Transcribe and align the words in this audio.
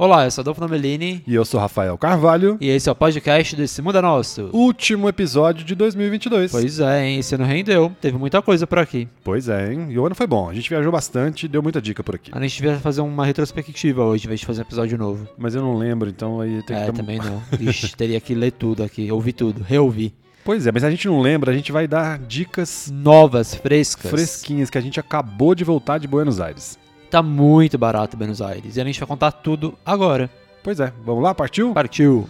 Olá, 0.00 0.24
eu 0.24 0.30
sou 0.30 0.42
Adolfo 0.42 0.60
Nomelini 0.60 1.24
E 1.26 1.34
eu 1.34 1.44
sou 1.44 1.58
Rafael 1.58 1.98
Carvalho. 1.98 2.56
e 2.60 2.68
esse 2.68 2.88
é 2.88 2.92
o 2.92 2.94
podcast 2.94 3.56
desse 3.56 3.82
Mundo 3.82 3.98
é 3.98 4.00
Nosso. 4.00 4.48
Último 4.52 5.08
episódio 5.08 5.64
de 5.64 5.74
2022. 5.74 6.52
Pois 6.52 6.78
é, 6.78 7.04
hein? 7.04 7.18
Esse 7.18 7.34
ano 7.34 7.42
rendeu. 7.42 7.90
Teve 8.00 8.16
muita 8.16 8.40
coisa 8.40 8.64
por 8.64 8.78
aqui. 8.78 9.08
Pois 9.24 9.48
é, 9.48 9.72
hein? 9.72 9.88
E 9.90 9.98
o 9.98 10.06
ano 10.06 10.14
foi 10.14 10.28
bom. 10.28 10.48
A 10.48 10.54
gente 10.54 10.68
viajou 10.68 10.92
bastante 10.92 11.48
deu 11.48 11.60
muita 11.60 11.82
dica 11.82 12.04
por 12.04 12.14
aqui. 12.14 12.30
A 12.32 12.40
gente 12.40 12.64
vai 12.64 12.78
fazer 12.78 13.00
uma 13.00 13.26
retrospectiva 13.26 14.04
hoje, 14.04 14.26
em 14.26 14.28
vez 14.28 14.38
de 14.38 14.46
fazer 14.46 14.60
um 14.60 14.66
episódio 14.66 14.96
novo. 14.96 15.26
Mas 15.36 15.56
eu 15.56 15.62
não 15.62 15.76
lembro, 15.76 16.08
então 16.08 16.40
aí 16.40 16.62
tem 16.62 16.76
é, 16.76 16.86
que... 16.86 16.92
também 16.92 17.18
não. 17.18 17.42
Ixi, 17.58 17.96
teria 17.96 18.20
que 18.20 18.36
ler 18.36 18.52
tudo 18.52 18.84
aqui, 18.84 19.10
ouvir 19.10 19.32
tudo, 19.32 19.64
reouvir. 19.64 20.14
Pois 20.44 20.64
é, 20.64 20.70
mas 20.70 20.84
a 20.84 20.90
gente 20.92 21.08
não 21.08 21.20
lembra, 21.20 21.50
a 21.50 21.54
gente 21.54 21.72
vai 21.72 21.88
dar 21.88 22.20
dicas 22.20 22.88
Novas, 22.94 23.52
frescas. 23.52 24.12
fresquinhas 24.12 24.70
que 24.70 24.78
a 24.78 24.80
gente 24.80 25.00
acabou 25.00 25.56
de 25.56 25.64
voltar 25.64 25.98
de 25.98 26.06
Buenos 26.06 26.40
Aires. 26.40 26.78
Tá 27.10 27.22
muito 27.22 27.78
barato 27.78 28.16
Buenos 28.16 28.42
Aires. 28.42 28.76
E 28.76 28.80
a 28.80 28.84
gente 28.84 29.00
vai 29.00 29.06
contar 29.06 29.32
tudo 29.32 29.74
agora. 29.84 30.28
Pois 30.62 30.78
é, 30.78 30.92
vamos 31.04 31.22
lá, 31.22 31.34
partiu? 31.34 31.72
Partiu! 31.72 32.28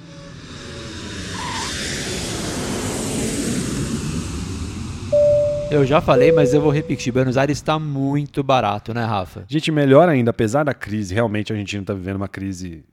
Eu 5.70 5.84
já 5.84 6.00
falei, 6.00 6.32
mas 6.32 6.54
eu 6.54 6.62
vou 6.62 6.70
repetir. 6.70 7.12
Buenos 7.12 7.36
Aires 7.36 7.58
está 7.58 7.78
muito 7.78 8.42
barato, 8.42 8.94
né, 8.94 9.04
Rafa? 9.04 9.44
Gente, 9.48 9.70
melhor 9.70 10.08
ainda, 10.08 10.30
apesar 10.30 10.64
da 10.64 10.72
crise, 10.72 11.12
realmente 11.12 11.52
a 11.52 11.56
Argentina 11.56 11.82
está 11.82 11.92
vivendo 11.92 12.16
uma 12.16 12.28
crise, 12.28 12.84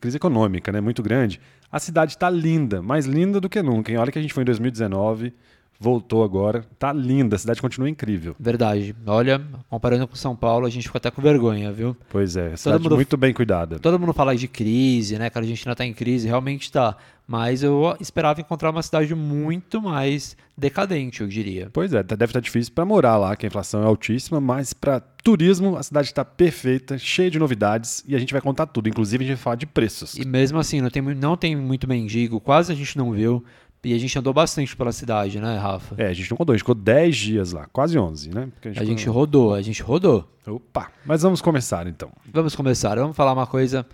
crise 0.00 0.16
econômica, 0.16 0.72
né, 0.72 0.80
muito 0.80 1.02
grande. 1.02 1.38
A 1.70 1.78
cidade 1.78 2.12
está 2.12 2.30
linda, 2.30 2.80
mais 2.80 3.04
linda 3.04 3.40
do 3.40 3.48
que 3.48 3.60
nunca. 3.60 3.92
Hein? 3.92 3.98
Olha 3.98 4.10
que 4.10 4.18
a 4.18 4.22
gente 4.22 4.32
foi 4.32 4.42
em 4.42 4.46
2019, 4.46 5.34
voltou 5.78 6.22
agora, 6.24 6.64
tá 6.78 6.92
linda, 6.92 7.36
a 7.36 7.38
cidade 7.38 7.60
continua 7.60 7.88
incrível. 7.90 8.34
Verdade. 8.38 8.94
Olha, 9.06 9.40
comparando 9.68 10.06
com 10.08 10.16
São 10.16 10.34
Paulo, 10.34 10.66
a 10.66 10.70
gente 10.70 10.84
ficou 10.84 10.98
até 10.98 11.10
com 11.10 11.20
vergonha, 11.20 11.72
viu? 11.72 11.96
Pois 12.08 12.36
é, 12.36 12.56
cidade 12.56 12.82
mundo- 12.82 12.94
muito 12.96 13.16
bem 13.16 13.32
cuidada. 13.34 13.78
Todo 13.78 13.98
mundo 13.98 14.12
fala 14.12 14.34
de 14.36 14.48
crise, 14.48 15.18
né? 15.18 15.28
Que 15.30 15.38
a 15.38 15.40
Argentina 15.40 15.74
tá 15.74 15.84
em 15.84 15.92
crise, 15.92 16.26
realmente 16.26 16.70
tá. 16.72 16.96
Mas 17.26 17.62
eu 17.62 17.96
esperava 18.00 18.40
encontrar 18.40 18.68
uma 18.70 18.82
cidade 18.82 19.14
muito 19.14 19.80
mais 19.80 20.36
decadente, 20.56 21.22
eu 21.22 21.26
diria. 21.26 21.70
Pois 21.72 21.92
é, 21.94 22.02
tá- 22.02 22.14
deve 22.14 22.30
estar 22.30 22.40
difícil 22.40 22.72
para 22.74 22.84
morar 22.84 23.16
lá, 23.16 23.34
que 23.34 23.46
a 23.46 23.48
inflação 23.48 23.82
é 23.82 23.86
altíssima, 23.86 24.40
mas 24.40 24.74
para 24.74 25.00
turismo 25.00 25.74
a 25.76 25.82
cidade 25.82 26.08
está 26.08 26.22
perfeita, 26.22 26.98
cheia 26.98 27.30
de 27.30 27.38
novidades 27.38 28.04
e 28.06 28.14
a 28.14 28.18
gente 28.18 28.30
vai 28.32 28.42
contar 28.42 28.66
tudo. 28.66 28.90
Inclusive 28.90 29.24
a 29.24 29.26
gente 29.26 29.36
vai 29.36 29.42
falar 29.42 29.56
de 29.56 29.64
preços. 29.66 30.14
E 30.18 30.24
mesmo 30.26 30.58
assim, 30.58 30.82
não 30.82 30.90
tem, 30.90 31.00
não 31.02 31.34
tem 31.36 31.56
muito 31.56 31.88
mendigo, 31.88 32.38
quase 32.40 32.70
a 32.70 32.74
gente 32.74 32.96
não 32.98 33.10
viu. 33.12 33.42
E 33.84 33.92
a 33.94 33.98
gente 33.98 34.18
andou 34.18 34.32
bastante 34.32 34.74
pela 34.76 34.92
cidade, 34.92 35.38
né, 35.40 35.56
Rafa? 35.58 35.94
É, 35.98 36.08
a 36.08 36.12
gente 36.12 36.30
não 36.30 36.36
contou, 36.36 36.52
a 36.52 36.56
gente 36.56 36.62
ficou 36.62 36.74
10 36.74 37.16
dias 37.16 37.52
lá, 37.52 37.66
quase 37.72 37.98
11, 37.98 38.30
né? 38.30 38.48
Porque 38.54 38.78
A 38.78 38.84
gente 38.84 39.08
rodou, 39.08 39.54
a 39.54 39.62
gente 39.62 39.82
rodou. 39.82 40.28
Opa, 40.46 40.90
mas 41.04 41.22
vamos 41.22 41.40
começar 41.40 41.86
então. 41.86 42.10
Vamos 42.32 42.54
começar, 42.56 42.96
vamos 42.96 43.16
falar 43.16 43.32
uma 43.32 43.46
coisa 43.46 43.86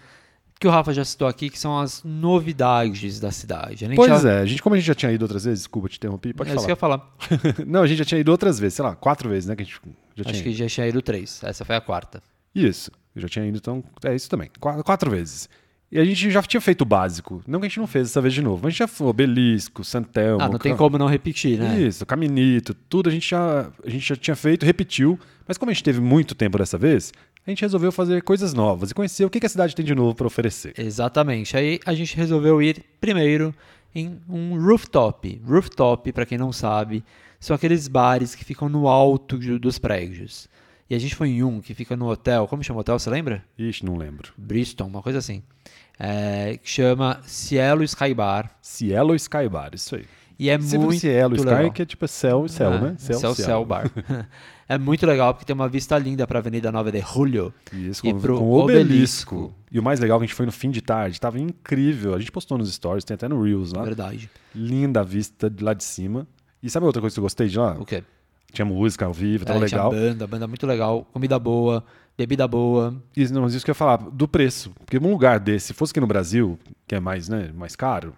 que 0.61 0.69
o 0.69 0.71
Rafa 0.71 0.93
já 0.93 1.05
citou 1.05 1.27
aqui, 1.27 1.49
que 1.49 1.59
são 1.59 1.79
as 1.79 2.05
novidades 2.05 3.19
da 3.19 3.31
cidade. 3.31 3.87
A 3.87 3.95
Pois 3.95 4.23
já... 4.23 4.31
é, 4.31 4.41
a 4.43 4.47
gente, 4.47 4.63
como 4.63 4.75
a 4.75 4.79
gente 4.79 4.87
já 4.87 4.95
tinha 4.95 5.11
ido 5.11 5.23
outras 5.23 5.45
vezes, 5.45 5.61
desculpa 5.61 5.89
te 5.89 5.97
interromper, 5.97 6.35
pode 6.35 6.51
é 6.51 6.55
isso 6.55 6.67
que 6.67 6.73
eu 6.73 6.77
falar. 6.77 7.17
ia 7.31 7.39
falar. 7.39 7.65
não, 7.67 7.83
a 7.83 7.87
gente 7.87 7.99
já 7.99 8.05
tinha 8.05 8.21
ido 8.21 8.31
outras 8.31 8.59
vezes, 8.59 8.75
sei 8.75 8.85
lá, 8.85 8.95
quatro 8.95 9.29
vezes, 9.29 9.49
né? 9.49 9.57
Que 9.57 9.63
a 9.63 9.65
gente 9.65 9.81
já 10.15 10.23
tinha 10.25 10.35
Acho 10.35 10.43
que 10.43 10.49
ido. 10.51 10.59
já 10.59 10.67
tinha 10.69 10.87
ido 10.87 11.01
três. 11.01 11.41
Essa 11.43 11.65
foi 11.65 11.77
a 11.77 11.81
quarta. 11.81 12.23
Isso, 12.55 12.91
eu 13.17 13.23
já 13.23 13.29
tinha 13.29 13.47
ido, 13.47 13.57
então 13.57 13.83
é 14.05 14.15
isso 14.15 14.29
também. 14.29 14.51
Quatro, 14.61 14.85
quatro 14.85 15.11
vezes. 15.11 15.49
E 15.93 15.99
a 15.99 16.05
gente 16.05 16.31
já 16.31 16.41
tinha 16.43 16.61
feito 16.61 16.83
o 16.83 16.85
básico. 16.85 17.43
Não 17.49 17.59
que 17.59 17.67
a 17.67 17.69
gente 17.69 17.81
não 17.81 17.87
fez 17.87 18.09
dessa 18.09 18.21
vez 18.21 18.33
de 18.33 18.41
novo, 18.41 18.59
mas 18.63 18.69
a 18.69 18.71
gente 18.71 18.79
já 18.79 18.87
foi 18.87 19.09
Obelisco, 19.09 19.83
Santelmo. 19.83 20.41
Ah, 20.41 20.49
não 20.49 20.59
tem 20.59 20.77
como 20.77 20.97
não 20.97 21.09
repetir, 21.09 21.59
né? 21.59 21.81
Isso, 21.81 22.07
Caminito, 22.07 22.75
tudo 22.89 23.09
a 23.09 23.13
gente, 23.13 23.29
já, 23.29 23.69
a 23.85 23.91
gente 23.91 24.09
já 24.09 24.15
tinha 24.15 24.37
feito, 24.37 24.65
repetiu. 24.65 25.19
Mas 25.49 25.59
como 25.59 25.71
a 25.71 25.75
gente 25.75 25.83
teve 25.83 26.01
muito 26.01 26.33
tempo 26.37 26.59
dessa 26.59 26.79
vez, 26.79 27.13
a 27.45 27.51
gente 27.51 27.63
resolveu 27.63 27.91
fazer 27.91 28.23
coisas 28.23 28.55
novas 28.55 28.93
e 28.93 28.95
conhecer 28.95 29.25
o 29.25 29.31
que 29.31 29.45
a 29.45 29.49
cidade 29.49 29.75
tem 29.75 29.85
de 29.85 29.95
novo 29.95 30.15
para 30.15 30.29
oferecer. 30.29 30.75
Exatamente. 30.79 31.57
Aí 31.57 31.81
a 31.85 31.93
gente 31.93 32.17
resolveu 32.17 32.63
ir 32.63 32.85
primeiro 33.01 33.53
em 33.93 34.21
um 34.29 34.63
rooftop. 34.63 35.43
Rooftop, 35.45 36.13
para 36.13 36.25
quem 36.25 36.39
não 36.39 36.53
sabe, 36.53 37.03
são 37.41 37.57
aqueles 37.57 37.89
bares 37.89 38.37
que 38.37 38.45
ficam 38.45 38.69
no 38.69 38.87
alto 38.87 39.37
dos 39.59 39.79
prédios. 39.79 40.49
E 40.89 40.95
a 40.95 40.99
gente 40.99 41.15
foi 41.15 41.29
em 41.31 41.43
um 41.43 41.61
que 41.61 41.73
fica 41.73 41.97
no 41.97 42.09
hotel. 42.09 42.47
Como 42.47 42.63
chama 42.63 42.79
o 42.79 42.81
hotel? 42.81 42.99
Você 42.99 43.09
lembra? 43.09 43.45
Ixi, 43.59 43.85
não 43.85 43.97
lembro. 43.97 44.33
Bristol, 44.37 44.89
uma 44.89 45.03
coisa 45.03 45.19
assim. 45.19 45.43
É, 46.03 46.57
que 46.57 46.69
chama 46.71 47.21
Cielo 47.25 47.85
Sky 47.85 48.15
Bar. 48.15 48.51
Cielo 48.63 49.15
Sky 49.15 49.49
Bar, 49.51 49.73
isso 49.75 49.97
aí. 49.97 50.07
E 50.39 50.49
é 50.49 50.59
Se 50.59 50.77
for 50.77 50.87
muito 50.87 50.99
Cielo 51.01 51.37
Sky, 51.37 51.47
legal. 51.49 51.71
que 51.73 51.83
é 51.83 51.85
tipo 51.85 52.09
céu 52.09 52.47
e 52.47 52.49
céu, 52.49 52.73
Ah, 52.73 52.79
né? 52.81 52.95
Céu, 52.97 53.35
céu, 53.35 53.63
Bar. 53.67 53.91
é 54.67 54.79
muito 54.79 55.05
legal 55.05 55.35
porque 55.35 55.45
tem 55.45 55.53
uma 55.55 55.69
vista 55.69 55.99
linda 55.99 56.27
para 56.27 56.39
a 56.39 56.41
Avenida 56.41 56.73
9 56.73 56.91
de 56.91 57.01
Julho. 57.03 57.53
Isso, 57.71 58.07
E 58.07 58.15
com, 58.15 58.19
pro 58.19 58.39
com 58.39 58.45
o 58.45 58.59
obelisco. 58.61 59.35
obelisco. 59.37 59.55
E 59.71 59.79
o 59.79 59.83
mais 59.83 60.01
legal 60.01 60.17
é 60.17 60.21
que 60.21 60.25
a 60.25 60.27
gente 60.29 60.35
foi 60.35 60.47
no 60.47 60.53
fim 60.53 60.71
de 60.71 60.81
tarde, 60.81 61.21
tava 61.21 61.39
incrível. 61.39 62.15
A 62.15 62.19
gente 62.19 62.33
postou 62.33 62.57
nos 62.57 62.73
stories, 62.73 63.05
tem 63.05 63.15
até 63.15 63.29
no 63.29 63.43
Reels 63.43 63.75
lá. 63.75 63.83
Verdade. 63.85 64.31
Linda 64.55 65.01
a 65.01 65.05
vista 65.05 65.51
de 65.51 65.63
lá 65.63 65.75
de 65.75 65.85
cima. 65.85 66.27
E 66.63 66.71
sabe 66.71 66.87
outra 66.87 67.03
coisa 67.03 67.13
que 67.15 67.21
eu 67.21 67.25
gostei 67.25 67.47
de 67.49 67.59
lá? 67.59 67.77
O 67.79 67.85
quê? 67.85 68.03
Tinha 68.53 68.65
música 68.65 69.07
ao 69.07 69.13
vivo, 69.13 69.45
tava 69.45 69.65
É, 69.65 69.69
tinha 69.69 69.85
legal. 69.85 69.91
banda, 69.93 70.27
banda 70.27 70.47
muito 70.47 70.67
legal, 70.67 71.07
comida 71.13 71.39
boa, 71.39 71.85
bebida 72.17 72.47
boa. 72.47 72.95
Isso, 73.17 73.33
não, 73.33 73.43
mas 73.43 73.55
isso 73.55 73.65
que 73.65 73.71
eu 73.71 73.73
ia 73.73 73.77
falar, 73.77 73.97
do 73.97 74.27
preço. 74.29 74.73
Porque 74.85 74.99
um 74.99 75.11
lugar 75.11 75.39
desse, 75.39 75.69
se 75.69 75.75
fosse 75.75 75.93
aqui 75.93 76.01
no 76.01 76.07
Brasil, 76.07 76.59
que 76.87 76.95
é 76.95 77.01
mais, 77.01 77.29
né, 77.29 77.51
mais 77.55 77.77
caro, 77.77 78.13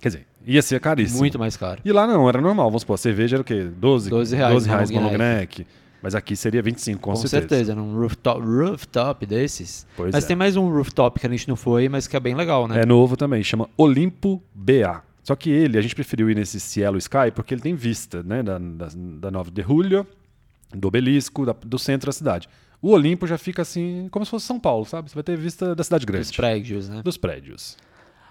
quer 0.00 0.08
dizer, 0.08 0.26
ia 0.46 0.62
ser 0.62 0.80
caríssimo. 0.80 1.20
Muito 1.20 1.38
mais 1.38 1.56
caro. 1.56 1.80
E 1.84 1.92
lá 1.92 2.06
não, 2.06 2.28
era 2.28 2.40
normal. 2.40 2.66
Vamos 2.66 2.82
supor, 2.82 2.94
a 2.94 2.98
cerveja 2.98 3.36
era 3.36 3.42
o 3.42 3.44
quê? 3.44 3.64
12, 3.64 4.10
12 4.10 4.36
reais 4.36 4.52
12 4.52 4.68
uma 4.68 4.76
reais 4.76 5.18
neck. 5.18 5.66
Mas 6.02 6.14
aqui 6.14 6.36
seria 6.36 6.62
25, 6.62 7.00
com, 7.00 7.10
Com, 7.10 7.16
certeza. 7.16 7.74
num 7.74 7.98
rooftop, 7.98 8.40
rooftop 8.40 9.26
desses. 9.26 9.86
Pois 9.96 10.12
mas 10.12 10.24
é. 10.24 10.26
tem 10.28 10.36
mais 10.36 10.54
um 10.56 10.68
rooftop 10.70 11.18
que 11.18 11.26
a 11.26 11.30
gente 11.30 11.48
não 11.48 11.56
foi, 11.56 11.88
mas 11.88 12.06
que 12.06 12.16
é 12.16 12.20
bem 12.20 12.34
legal, 12.34 12.68
né? 12.68 12.82
É 12.82 12.86
novo 12.86 13.16
também, 13.16 13.42
chama 13.42 13.68
Olimpo 13.76 14.40
BA. 14.54 15.02
Só 15.26 15.34
que 15.34 15.50
ele, 15.50 15.76
a 15.76 15.82
gente 15.82 15.92
preferiu 15.94 16.30
ir 16.30 16.36
nesse 16.36 16.60
Cielo 16.60 16.96
Sky 16.98 17.32
porque 17.34 17.52
ele 17.52 17.60
tem 17.60 17.74
vista, 17.74 18.22
né, 18.22 18.44
da, 18.44 18.58
da, 18.58 18.88
da 18.94 19.30
9 19.30 19.50
de 19.50 19.60
Julho, 19.60 20.06
do 20.72 20.86
obelisco, 20.86 21.44
da- 21.44 21.52
do 21.64 21.78
centro 21.80 22.06
da 22.06 22.12
cidade. 22.12 22.48
O 22.80 22.90
Olimpo 22.92 23.26
já 23.26 23.36
fica 23.36 23.62
assim, 23.62 24.06
como 24.12 24.24
se 24.24 24.30
fosse 24.30 24.46
São 24.46 24.60
Paulo, 24.60 24.84
sabe? 24.84 25.08
Você 25.10 25.14
vai 25.16 25.24
ter 25.24 25.36
vista 25.36 25.74
da 25.74 25.82
cidade 25.82 26.06
grande. 26.06 26.26
Dos 26.28 26.36
prédios, 26.36 26.88
né? 26.88 27.02
Dos 27.02 27.16
prédios. 27.16 27.76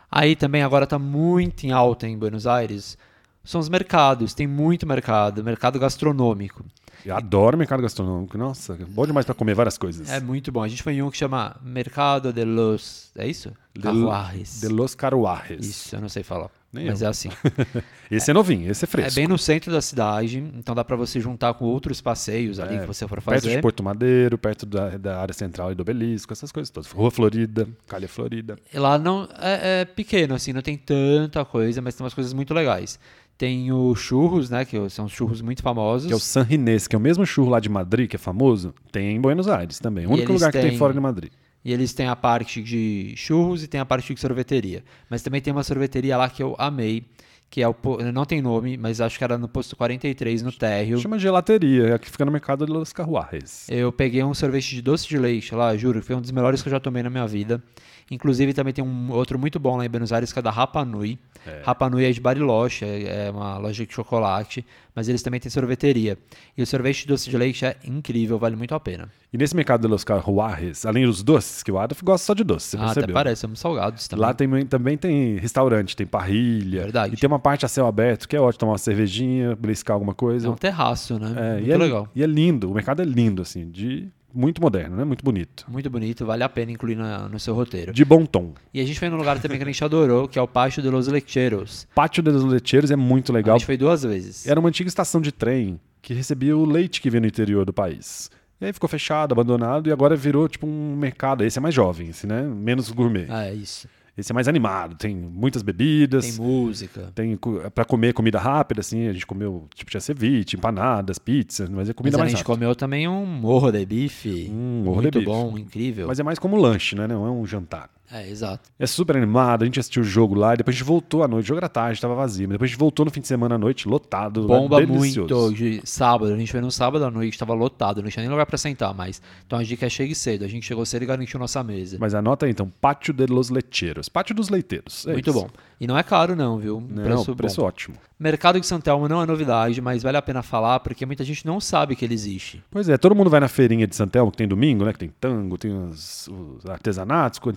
Aí 0.09 0.38
também 0.38 0.63
agora 0.63 0.88
tá 0.88 0.97
muito 0.97 1.66
em 1.66 1.72
alta 1.72 2.07
em 2.07 2.17
Buenos 2.17 2.47
Aires. 2.47 2.97
São 3.44 3.59
os 3.59 3.67
mercados, 3.67 4.33
tem 4.33 4.47
muito 4.47 4.88
mercado, 4.88 5.44
mercado 5.44 5.77
gastronômico. 5.77 6.63
Eu 7.06 7.16
adoro 7.16 7.57
mercado 7.57 7.81
gastronômico. 7.81 8.38
Nossa, 8.38 8.77
bom 8.88 9.06
demais 9.06 9.25
pra 9.25 9.35
comer 9.35 9.53
várias 9.53 9.77
coisas. 9.77 10.09
É 10.09 10.19
muito 10.22 10.51
bom. 10.51 10.63
A 10.63 10.67
gente 10.67 10.81
foi 10.81 10.94
em 10.94 11.01
um 11.03 11.12
que 11.12 11.17
chama 11.17 11.56
Mercado 11.62 12.31
de 12.31 12.45
los. 12.45 13.12
É 13.16 13.27
isso? 13.27 13.51
De- 13.73 13.81
Carruajes. 13.81 14.62
De 14.62 14.67
Los 14.69 14.95
Caruajes. 14.95 15.66
Isso, 15.67 15.95
eu 15.95 16.01
não 16.01 16.09
sei 16.09 16.23
falar. 16.23 16.50
Nem 16.75 16.88
mas 16.88 17.02
eu. 17.02 17.08
é 17.08 17.09
assim. 17.09 17.30
Esse 18.12 18.30
é 18.30 18.34
novinho, 18.36 18.69
esse 18.69 18.86
é 18.86 18.88
É 18.88 18.88
fresco. 18.88 19.16
bem 19.16 19.28
no 19.28 19.36
centro 19.38 19.72
da 19.72 19.81
cidade, 19.81 20.38
então 20.56 20.75
dá 20.75 20.84
pra 20.84 20.96
você 20.96 21.19
juntar 21.19 21.53
com 21.56 21.66
outros 21.66 22.02
passeios 22.02 22.59
ali 22.59 22.75
É, 22.75 22.80
que 22.81 22.86
você 22.86 23.08
for 23.08 23.19
Perto 23.19 23.41
fazer. 23.41 23.56
de 23.56 23.62
Porto 23.63 23.81
Madeiro, 23.81 24.38
perto 24.38 24.63
da, 24.66 24.96
da 24.97 25.19
área 25.19 25.34
central 25.34 25.72
e 25.72 25.75
do 25.75 25.81
obelisco, 25.81 26.31
essas 26.31 26.52
coisas 26.52 26.69
todas. 26.69 26.91
Rua 26.91 27.09
Florida, 27.09 27.68
Calha 27.88 28.08
Florida. 28.08 28.58
E 28.72 28.78
Lá 28.78 29.00
não 29.00 29.28
é, 29.40 29.81
é 29.81 29.86
pequeno, 29.86 30.36
assim, 30.36 30.53
não 30.53 30.62
tem 30.62 30.78
tanta 30.78 31.44
coisa, 31.44 31.81
mas 31.81 31.96
tem 31.96 32.03
umas 32.03 32.13
coisas 32.13 32.31
muito 32.31 32.53
legais. 32.53 33.00
Tem 33.38 33.72
o 33.72 33.94
churros, 33.96 34.50
né? 34.50 34.63
Que 34.63 34.88
são 34.90 35.09
churros 35.09 35.42
muito 35.42 35.62
famosos. 35.63 36.07
Que 36.07 36.13
é 36.13 36.16
o 36.16 36.19
San 36.19 36.46
Ginés, 36.46 36.88
que 36.88 36.96
é 36.96 37.00
o 37.00 37.02
mesmo 37.02 37.25
churro 37.25 37.50
lá 37.50 37.59
de 37.59 37.68
Madrid, 37.68 38.07
que 38.09 38.16
é 38.16 38.19
famoso, 38.19 38.74
tem 38.92 39.16
em 39.16 39.19
Buenos 39.19 39.47
Aires 39.50 39.78
também. 39.80 40.06
O 40.06 40.12
único 40.12 40.31
lugar 40.31 40.52
que 40.52 40.59
tem 40.59 40.69
têm- 40.69 40.78
fora 40.78 40.94
de 40.94 41.00
Madrid. 41.00 41.31
E 41.65 41.73
eles 41.73 41.93
têm 41.93 42.07
a 42.07 42.15
parte 42.15 42.61
de 42.61 43.15
churros 43.17 43.63
e 43.63 43.67
tem 43.67 43.81
a 43.81 43.85
parte 43.85 44.13
de 44.13 44.21
sorveteria. 44.21 44.83
Mas 45.09 45.23
também 45.23 45.41
tem 45.41 45.51
uma 45.51 45.63
sorveteria 45.63 46.15
lá 46.15 46.29
que 46.29 46.43
eu 46.43 46.55
amei, 46.59 47.03
que 47.49 47.59
é 47.59 47.67
o. 47.67 47.75
Não 48.13 48.23
tem 48.23 48.39
nome, 48.39 48.77
mas 48.77 49.01
acho 49.01 49.17
que 49.17 49.23
era 49.23 49.35
no 49.35 49.47
posto 49.47 49.75
43, 49.75 50.43
no 50.43 50.51
térreo. 50.51 50.99
Chama 50.99 51.17
gelateria, 51.17 51.87
é 51.87 51.93
a 51.93 51.99
que 51.99 52.09
fica 52.09 52.23
no 52.23 52.31
mercado 52.31 52.67
de 52.67 52.71
Los 52.71 52.93
Carruajes. 52.93 53.67
Eu 53.67 53.91
peguei 53.91 54.23
um 54.23 54.33
sorvete 54.35 54.75
de 54.75 54.81
doce 54.83 55.07
de 55.07 55.17
leite 55.17 55.56
lá, 55.56 55.75
juro, 55.75 56.03
foi 56.03 56.15
um 56.15 56.21
dos 56.21 56.29
melhores 56.29 56.62
que 56.62 56.69
eu 56.69 56.71
já 56.71 56.79
tomei 56.79 57.01
na 57.01 57.09
minha 57.09 57.25
vida. 57.25 57.63
Inclusive 58.12 58.54
também 58.54 58.72
tem 58.72 58.84
um 58.84 59.12
outro 59.12 59.40
muito 59.40 59.60
bom 59.60 59.78
lá 59.78 59.86
em 59.86 59.90
Buenos 59.90 60.13
Aires, 60.13 60.31
que 60.31 60.38
é 60.38 60.42
da 60.42 60.52
Rapa 60.52 60.86
Nui. 60.86 61.18
Rapa 61.63 61.90
Nui 61.90 62.06
é 62.06 62.12
de 62.12 62.19
Bariloche, 62.19 62.86
é 62.86 63.25
é 63.25 63.31
uma 63.31 63.57
loja 63.57 63.86
de 63.86 63.94
chocolate, 63.94 64.66
mas 64.96 65.07
eles 65.07 65.22
também 65.22 65.40
têm 65.40 65.50
sorveteria. 65.50 66.18
E 66.57 66.62
o 66.62 66.68
sorvete 66.68 67.02
de 67.02 67.07
doce 67.07 67.30
de 67.30 67.38
leite 67.38 67.66
é 67.66 67.75
incrível, 67.84 68.38
vale 68.38 68.56
muito 68.56 68.74
a 68.75 68.80
pena. 68.80 69.10
E 69.31 69.38
nesse 69.38 69.56
mercado 69.56 69.81
de 69.81 69.88
Los 69.88 70.04
Carruajes, 70.04 70.86
além 70.86 71.06
dos 71.06 71.22
doces, 71.22 71.63
que 71.63 71.72
o 71.72 71.78
Adolf 71.78 72.02
gosta 72.04 72.25
só 72.25 72.34
de 72.34 72.44
doce, 72.44 72.72
você 72.72 72.78
ah, 72.78 72.86
até 72.86 72.94
percebeu? 72.94 73.13
parece, 73.13 73.42
são 73.42 73.56
salgados 73.56 74.07
também. 74.07 74.25
Lá 74.25 74.34
tem, 74.34 74.66
também 74.66 74.98
tem 74.98 75.38
restaurante, 75.38 75.96
tem 75.96 76.06
parrilha. 76.06 76.84
Verdade. 76.84 77.13
E 77.13 77.18
tem 77.18 77.28
uma 77.28 77.40
parte 77.40 77.66
a 77.66 77.68
céu 77.68 77.88
aberto, 77.88 78.28
que 78.28 78.36
é 78.36 78.40
ótimo 78.40 78.60
tomar 78.60 78.72
uma 78.74 78.78
cervejinha, 78.78 79.56
briscar 79.56 79.96
alguma 79.96 80.13
coisa. 80.13 80.48
É 80.48 80.50
um 80.50 80.56
terraço, 80.56 81.19
né? 81.19 81.34
É, 81.38 81.54
muito 81.56 81.68
e 81.68 81.72
é, 81.72 81.78
legal. 81.78 82.07
E 82.16 82.24
é 82.24 82.28
lindo, 82.28 82.72
o 82.72 82.74
mercado 82.74 83.02
é 83.02 83.06
lindo, 83.06 83.42
assim, 83.42 83.69
de 83.69 84.07
muito 84.35 84.61
moderno, 84.61 84.95
né? 84.97 85.03
Muito 85.03 85.23
bonito. 85.23 85.65
Muito 85.67 85.89
bonito, 85.89 86.25
vale 86.25 86.43
a 86.43 86.49
pena 86.49 86.71
incluir 86.71 86.95
na- 86.95 87.27
no 87.29 87.39
seu 87.39 87.53
roteiro. 87.55 87.93
De 87.93 88.03
bom 88.03 88.25
tom. 88.25 88.53
E 88.73 88.81
a 88.81 88.85
gente 88.85 88.99
foi 88.99 89.09
num 89.09 89.17
lugar 89.17 89.39
também 89.41 89.57
que 89.57 89.63
a 89.63 89.67
gente 89.67 89.83
adorou, 89.83 90.27
que 90.27 90.37
é 90.37 90.41
o 90.41 90.47
Pátio 90.47 90.81
de 90.83 90.89
los 90.89 91.07
Lecheros. 91.07 91.87
Pátio 91.95 92.21
dos 92.21 92.43
Lecheiros 92.43 92.91
é 92.91 92.95
muito 92.95 93.31
A 93.31 93.35
legal. 93.35 93.57
gente 93.57 93.65
foi 93.65 93.77
duas 93.77 94.03
vezes. 94.03 94.47
Era 94.47 94.59
uma 94.59 94.69
antiga 94.69 94.87
estação 94.87 95.21
de 95.21 95.31
trem 95.31 95.79
que 96.01 96.13
recebia 96.13 96.55
o 96.55 96.65
leite 96.65 97.01
que 97.01 97.09
vinha 97.09 97.21
no 97.21 97.27
interior 97.27 97.65
do 97.65 97.73
país. 97.73 98.29
E 98.61 98.65
aí 98.65 98.71
ficou 98.71 98.87
fechado, 98.87 99.33
abandonado, 99.33 99.89
e 99.89 99.91
agora 99.91 100.15
virou 100.15 100.47
tipo 100.47 100.65
um 100.65 100.95
mercado. 100.95 101.43
Esse 101.43 101.57
é 101.57 101.61
mais 101.61 101.75
jovem, 101.75 102.09
esse, 102.09 102.25
né? 102.25 102.41
Menos 102.43 102.89
gourmet. 102.89 103.27
É 103.29 103.53
isso. 103.53 103.87
Esse 104.17 104.31
é 104.31 104.33
mais 104.33 104.47
animado, 104.47 104.95
tem 104.95 105.13
muitas 105.15 105.62
bebidas. 105.62 106.25
Tem 106.25 106.45
música. 106.45 107.12
Tem 107.13 107.38
para 107.73 107.83
comer 107.83 108.13
comida 108.13 108.39
rápida, 108.39 108.79
assim, 108.79 109.07
a 109.07 109.13
gente 109.13 109.25
comeu, 109.25 109.67
tipo, 109.75 109.91
tinha 109.91 110.00
ceviche, 110.00 110.56
empanadas, 110.56 111.19
pizza, 111.19 111.67
mas 111.69 111.89
é 111.89 111.94
comida 111.94 112.15
Mas 112.17 112.21
a 112.21 112.23
mais 112.23 112.31
gente 112.31 112.39
rápida. 112.39 112.56
comeu 112.56 112.75
também 112.75 113.07
um 113.09 113.25
morro 113.25 113.71
de 113.71 113.85
bife. 113.85 114.50
Hum, 114.51 114.83
morro 114.85 114.97
de 114.97 115.01
muito 115.03 115.19
bife. 115.19 115.25
bom, 115.31 115.57
incrível. 115.57 116.07
Mas 116.07 116.19
é 116.19 116.23
mais 116.23 116.39
como 116.39 116.56
lanche, 116.56 116.95
né? 116.95 117.07
Não 117.07 117.25
é 117.25 117.29
um 117.31 117.45
jantar. 117.45 117.89
É, 118.12 118.30
exato. 118.30 118.69
É 118.78 118.86
super 118.86 119.18
animado, 119.18 119.63
a 119.63 119.66
gente 119.66 119.80
assistiu 119.80 120.02
o 120.02 120.06
jogo 120.06 120.36
lá, 120.36 120.56
depois 120.56 120.75
a 120.75 120.78
gente 120.78 120.88
voltou 120.88 121.24
à 121.24 121.28
noite, 121.28 121.46
o 121.46 121.48
jogo 121.48 121.60
era 121.60 121.69
tarde, 121.69 122.00
tava 122.00 122.16
vazio, 122.16 122.48
mas 122.48 122.54
depois 122.54 122.69
a 122.69 122.72
gente 122.72 122.80
voltou 122.80 123.06
no 123.06 123.12
fim 123.12 123.22
de 123.22 123.28
semana 123.28 123.56
à 123.56 123.57
noite, 123.57 123.88
lotado, 123.88 124.42
lugar 124.42 124.60
Bomba 124.60 124.86
delicioso. 124.86 125.36
muito 125.36 125.56
de 125.56 125.81
sábado. 125.84 126.34
A 126.34 126.38
gente 126.38 126.52
foi 126.52 126.62
no 126.62 126.72
sábado 126.72 127.04
à 127.04 127.12
noite, 127.12 127.38
tava 127.38 127.54
lotado, 127.54 128.02
não 128.02 128.10
tinha 128.10 128.22
nem 128.22 128.30
lugar 128.30 128.46
pra 128.46 128.57
sentar 128.57 128.94
mais. 128.94 129.22
Então 129.46 129.60
a 129.60 129.63
dica 129.63 129.86
é 129.86 129.90
chegue 129.90 130.13
cedo. 130.13 130.46
A 130.46 130.48
gente 130.48 130.66
chegou 130.66 130.86
cedo 130.86 131.04
e 131.04 131.06
garantiu 131.06 131.40
nossa 131.40 131.63
mesa. 131.63 131.98
Mas 132.00 132.13
anota 132.13 132.46
aí, 132.46 132.52
então, 132.52 132.72
Pátio 132.80 133.13
de 133.13 133.25
los 133.25 133.50
Lecheros, 133.50 134.07
Pátio 134.10 134.36
dos 134.36 134.50
Leiteiros. 134.50 135.06
é 135.07 135.13
muito 135.13 135.30
isso. 135.30 135.40
bom. 135.40 135.50
E 135.80 135.86
não 135.88 135.98
é 135.98 136.04
caro, 136.04 136.36
não, 136.36 136.57
viu? 136.57 136.81
Não, 136.90 137.04
preço, 137.04 137.36
preço, 137.36 137.62
bom. 137.62 137.68
ótimo. 137.68 137.96
Mercado 138.18 138.62
de 138.62 138.66
Santelmo 138.66 139.10
não 139.10 139.22
é 139.22 139.25
novidade, 139.25 139.81
mas 139.81 140.02
vale 140.02 140.16
a 140.16 140.22
pena 140.22 140.42
falar 140.42 140.80
porque 140.80 141.06
muita 141.06 141.22
gente 141.25 141.46
não 141.46 141.60
sabe 141.60 141.98
que 141.98 142.06
ele 142.06 142.13
existe. 142.13 142.63
Pois 142.72 142.88
é, 142.88 142.98
todo 142.98 143.13
mundo 143.13 143.30
vai 143.30 143.42
na 143.42 143.50
feirinha 143.50 143.86
de 143.86 143.94
Santelmo, 143.94 144.31
que 144.31 144.38
tem 144.38 144.48
domingo, 144.48 144.86
né? 144.86 144.94
Que 144.94 145.00
tem 145.00 145.12
tango, 145.19 145.57
tem 145.57 145.72
os, 145.72 146.30
os 146.30 146.66
artesanatos 146.66 147.40
com 147.40 147.52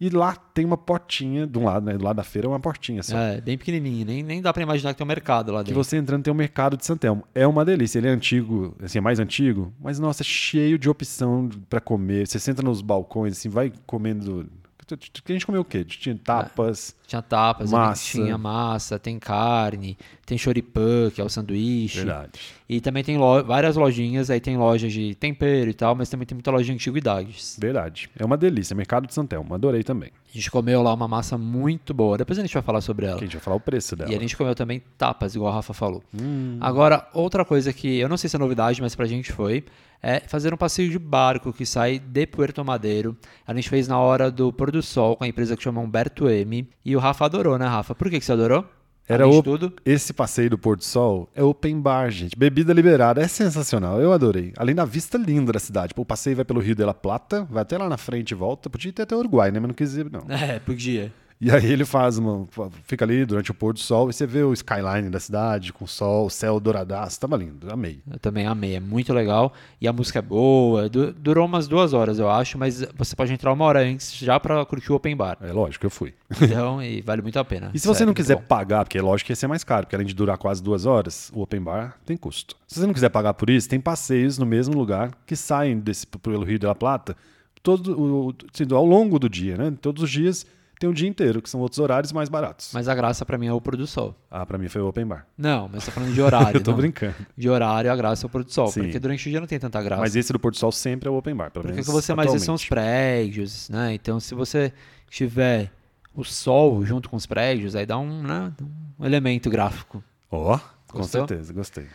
E 0.00 0.08
lá 0.10 0.34
tem 0.34 0.64
uma 0.64 0.76
portinha, 0.76 1.46
de 1.46 1.56
um 1.56 1.64
lado, 1.64 1.86
né? 1.86 1.96
Do 1.96 2.02
lado 2.04 2.16
da 2.16 2.24
feira 2.24 2.48
é 2.48 2.50
uma 2.50 2.58
portinha 2.58 3.04
só. 3.04 3.16
É, 3.16 3.40
bem 3.40 3.56
pequenininho. 3.56 4.04
Nem, 4.04 4.20
nem 4.20 4.42
dá 4.42 4.52
pra 4.52 4.60
imaginar 4.60 4.92
que 4.92 4.98
tem 4.98 5.04
um 5.04 5.08
mercado 5.08 5.52
lá 5.52 5.60
Que 5.60 5.66
dentro. 5.66 5.84
você 5.84 5.96
entrando 5.96 6.24
tem 6.24 6.32
o 6.32 6.34
mercado 6.34 6.76
de 6.76 6.84
Santelmo. 6.84 7.22
É 7.32 7.46
uma 7.46 7.64
delícia. 7.64 8.00
Ele 8.00 8.08
é 8.08 8.10
antigo, 8.10 8.74
assim, 8.82 8.98
é 8.98 9.00
mais 9.00 9.20
antigo, 9.20 9.72
mas 9.80 10.00
nossa, 10.00 10.22
é 10.22 10.24
cheio 10.24 10.76
de 10.76 10.90
opção 10.90 11.48
pra 11.70 11.80
comer. 11.80 12.26
Você 12.26 12.40
senta 12.40 12.62
nos 12.62 12.80
balcões, 12.82 13.34
assim, 13.38 13.48
vai 13.48 13.72
comendo. 13.86 14.50
A 14.90 15.32
gente 15.32 15.46
comeu 15.46 15.60
o 15.60 15.64
quê? 15.64 15.84
Tinha 15.84 16.18
tapas. 16.18 16.96
Tinha 17.06 17.22
tapas, 17.22 17.70
Massa. 17.70 18.10
tinha 18.10 18.36
massa, 18.36 18.98
tem 18.98 19.18
carne, 19.20 19.96
tem 20.24 20.38
choripã, 20.38 21.10
que 21.14 21.20
é 21.20 21.24
o 21.24 21.28
sanduíche. 21.28 21.98
Verdade. 21.98 22.40
E 22.68 22.80
também 22.80 23.02
tem 23.04 23.18
lo- 23.18 23.42
várias 23.44 23.76
lojinhas, 23.76 24.30
aí 24.30 24.40
tem 24.40 24.56
lojas 24.56 24.92
de 24.92 25.14
tempero 25.16 25.68
e 25.68 25.74
tal, 25.74 25.94
mas 25.94 26.08
também 26.08 26.24
tem 26.26 26.34
muita 26.36 26.50
loja 26.50 26.64
de 26.64 26.72
antiguidades. 26.72 27.56
Verdade. 27.60 28.08
É 28.18 28.24
uma 28.24 28.36
delícia. 28.36 28.74
Mercado 28.74 29.06
de 29.06 29.12
Santelmo. 29.14 29.54
Adorei 29.54 29.82
também. 29.82 30.10
A 30.32 30.32
gente 30.38 30.50
comeu 30.50 30.80
lá 30.82 30.94
uma 30.94 31.06
massa 31.08 31.36
muito 31.36 31.92
boa. 31.92 32.16
Depois 32.16 32.38
a 32.38 32.42
gente 32.42 32.54
vai 32.54 32.62
falar 32.62 32.80
sobre 32.80 33.06
ela. 33.06 33.18
Que 33.18 33.24
a 33.24 33.26
gente 33.26 33.34
vai 33.36 33.42
falar 33.42 33.56
o 33.56 33.60
preço 33.60 33.94
dela. 33.96 34.10
E 34.10 34.14
a 34.16 34.18
gente 34.18 34.36
comeu 34.36 34.54
também 34.54 34.80
tapas, 34.96 35.34
igual 35.34 35.52
a 35.52 35.56
Rafa 35.56 35.74
falou. 35.74 36.02
Hum. 36.18 36.56
Agora, 36.60 37.06
outra 37.12 37.44
coisa 37.44 37.72
que 37.72 37.98
eu 37.98 38.08
não 38.08 38.16
sei 38.16 38.30
se 38.30 38.36
é 38.36 38.38
novidade, 38.38 38.80
mas 38.80 38.94
pra 38.94 39.04
gente 39.06 39.32
foi, 39.32 39.64
é 40.02 40.20
fazer 40.20 40.54
um 40.54 40.56
passeio 40.56 40.90
de 40.90 40.98
barco 40.98 41.52
que 41.52 41.66
sai 41.66 41.98
de 41.98 42.26
Puerto 42.26 42.64
Madeiro. 42.64 43.14
A 43.46 43.52
gente 43.52 43.68
fez 43.68 43.86
na 43.86 43.98
hora 43.98 44.30
do 44.30 44.52
pôr 44.52 44.70
do 44.70 44.82
sol 44.82 45.16
com 45.16 45.24
a 45.24 45.28
empresa 45.28 45.56
que 45.56 45.62
chama 45.62 45.80
Humberto 45.80 46.28
M. 46.28 46.66
E 46.84 46.96
o 46.96 46.98
Rafa 46.98 47.26
adorou, 47.26 47.58
né, 47.58 47.66
Rafa? 47.66 47.94
Por 47.94 48.08
que, 48.08 48.18
que 48.18 48.24
você 48.24 48.32
adorou? 48.32 48.64
Era 49.08 49.26
o, 49.26 49.42
tudo. 49.42 49.72
esse 49.84 50.12
passeio 50.12 50.48
do 50.48 50.56
Porto 50.56 50.84
Sol 50.84 51.28
é 51.34 51.42
open 51.42 51.80
bar, 51.80 52.10
gente. 52.10 52.36
Bebida 52.36 52.72
liberada. 52.72 53.20
É 53.20 53.28
sensacional. 53.28 54.00
Eu 54.00 54.12
adorei. 54.12 54.52
Além 54.56 54.74
da 54.74 54.84
vista 54.84 55.18
linda 55.18 55.52
da 55.52 55.58
cidade. 55.58 55.92
Pô, 55.92 56.02
o 56.02 56.06
passeio 56.06 56.36
vai 56.36 56.44
pelo 56.44 56.60
Rio 56.60 56.74
de 56.74 56.84
la 56.84 56.94
Plata, 56.94 57.46
vai 57.50 57.62
até 57.62 57.76
lá 57.76 57.88
na 57.88 57.96
frente 57.96 58.30
e 58.30 58.34
volta. 58.34 58.70
Podia 58.70 58.92
ter 58.92 59.02
até 59.02 59.14
o 59.14 59.18
Uruguai, 59.18 59.50
né? 59.50 59.58
Mas 59.60 59.68
não 59.68 59.74
quis 59.74 59.94
ir, 59.96 60.10
não. 60.10 60.22
É, 60.42 60.58
podia. 60.58 61.12
E 61.44 61.50
aí 61.50 61.72
ele 61.72 61.84
faz 61.84 62.18
uma. 62.18 62.46
Fica 62.84 63.04
ali 63.04 63.24
durante 63.26 63.50
o 63.50 63.54
pôr 63.54 63.72
do 63.72 63.80
sol 63.80 64.08
e 64.08 64.12
você 64.12 64.24
vê 64.24 64.44
o 64.44 64.52
skyline 64.52 65.10
da 65.10 65.18
cidade 65.18 65.72
com 65.72 65.84
o 65.84 65.88
sol, 65.88 66.26
o 66.26 66.30
céu 66.30 66.60
douradaço. 66.60 67.18
Tava 67.18 67.36
lindo. 67.36 67.66
Amei. 67.68 67.98
Eu 68.08 68.16
também 68.20 68.46
amei, 68.46 68.76
é 68.76 68.80
muito 68.80 69.12
legal. 69.12 69.52
E 69.80 69.88
a 69.88 69.92
música 69.92 70.20
é 70.20 70.22
boa. 70.22 70.88
Du- 70.88 71.12
durou 71.12 71.44
umas 71.44 71.66
duas 71.66 71.92
horas, 71.92 72.20
eu 72.20 72.30
acho, 72.30 72.56
mas 72.56 72.86
você 72.96 73.16
pode 73.16 73.32
entrar 73.32 73.52
uma 73.52 73.64
hora 73.64 73.80
antes 73.80 74.14
já 74.14 74.38
pra 74.38 74.64
curtir 74.64 74.92
o 74.92 74.94
open 74.94 75.16
bar. 75.16 75.36
É 75.40 75.52
lógico, 75.52 75.84
eu 75.84 75.90
fui. 75.90 76.14
Então, 76.40 76.80
e 76.80 77.00
vale 77.00 77.20
muito 77.22 77.36
a 77.40 77.44
pena. 77.44 77.70
E 77.74 77.78
se 77.80 77.88
você 77.88 78.06
não 78.06 78.14
quiser 78.14 78.36
pagar, 78.42 78.84
porque 78.84 78.98
é 78.98 79.02
lógico 79.02 79.26
que 79.26 79.32
ia 79.32 79.36
ser 79.36 79.48
mais 79.48 79.64
caro, 79.64 79.84
porque 79.84 79.96
além 79.96 80.06
de 80.06 80.14
durar 80.14 80.38
quase 80.38 80.62
duas 80.62 80.86
horas, 80.86 81.28
o 81.34 81.40
open 81.42 81.60
bar 81.60 81.96
tem 82.06 82.16
custo. 82.16 82.54
Se 82.68 82.78
você 82.78 82.86
não 82.86 82.94
quiser 82.94 83.08
pagar 83.08 83.34
por 83.34 83.50
isso, 83.50 83.68
tem 83.68 83.80
passeios 83.80 84.38
no 84.38 84.46
mesmo 84.46 84.76
lugar 84.78 85.10
que 85.26 85.34
saem 85.34 85.80
desse, 85.80 86.06
pelo 86.06 86.44
Rio 86.44 86.58
de 86.60 86.66
la 86.66 86.74
Plata 86.76 87.16
todo, 87.64 88.00
o, 88.00 88.34
assim, 88.54 88.64
ao 88.72 88.86
longo 88.86 89.18
do 89.18 89.28
dia, 89.28 89.56
né? 89.56 89.72
Todos 89.80 90.04
os 90.04 90.10
dias 90.10 90.46
tem 90.82 90.90
um 90.90 90.92
dia 90.92 91.08
inteiro, 91.08 91.40
que 91.40 91.48
são 91.48 91.60
outros 91.60 91.78
horários 91.78 92.10
mais 92.10 92.28
baratos. 92.28 92.70
Mas 92.74 92.88
a 92.88 92.94
graça 92.94 93.24
pra 93.24 93.38
mim 93.38 93.46
é 93.46 93.52
o 93.52 93.60
pôr 93.60 93.76
do 93.76 93.86
sol. 93.86 94.16
Ah, 94.28 94.44
pra 94.44 94.58
mim 94.58 94.68
foi 94.68 94.82
o 94.82 94.88
open 94.88 95.06
bar. 95.06 95.28
Não, 95.38 95.68
mas 95.72 95.84
tô 95.84 95.92
falando 95.92 96.12
de 96.12 96.20
horário. 96.20 96.56
eu 96.58 96.62
tô 96.62 96.72
não. 96.72 96.78
brincando. 96.78 97.14
De 97.36 97.48
horário, 97.48 97.92
a 97.92 97.94
graça 97.94 98.24
é 98.24 98.26
o 98.26 98.28
pôr 98.28 98.42
do 98.42 98.52
sol. 98.52 98.66
Sim. 98.66 98.82
Porque 98.82 98.98
durante 98.98 99.28
o 99.28 99.30
dia 99.30 99.38
não 99.38 99.46
tem 99.46 99.60
tanta 99.60 99.80
graça. 99.80 100.02
Mas 100.02 100.16
esse 100.16 100.32
do 100.32 100.40
Porto 100.40 100.58
Sol 100.58 100.72
sempre 100.72 101.08
é 101.08 101.12
o 101.12 101.14
open 101.14 101.36
bar, 101.36 101.52
pelo 101.52 101.62
porque 101.62 101.72
o 101.72 101.76
menos 101.76 101.86
que 101.86 101.92
você 101.92 102.14
mais 102.14 102.42
são 102.42 102.56
os 102.56 102.64
prédios, 102.64 103.68
né? 103.68 103.94
Então, 103.94 104.18
se 104.18 104.34
você 104.34 104.72
tiver 105.08 105.70
o 106.16 106.24
sol 106.24 106.84
junto 106.84 107.08
com 107.08 107.14
os 107.14 107.26
prédios, 107.26 107.76
aí 107.76 107.86
dá 107.86 107.96
um, 107.96 108.20
né, 108.20 108.52
um 108.98 109.06
elemento 109.06 109.48
gráfico. 109.48 110.02
Ó, 110.32 110.58
com 110.88 110.98
Gostou? 110.98 111.28
certeza, 111.28 111.52
gostei. 111.52 111.86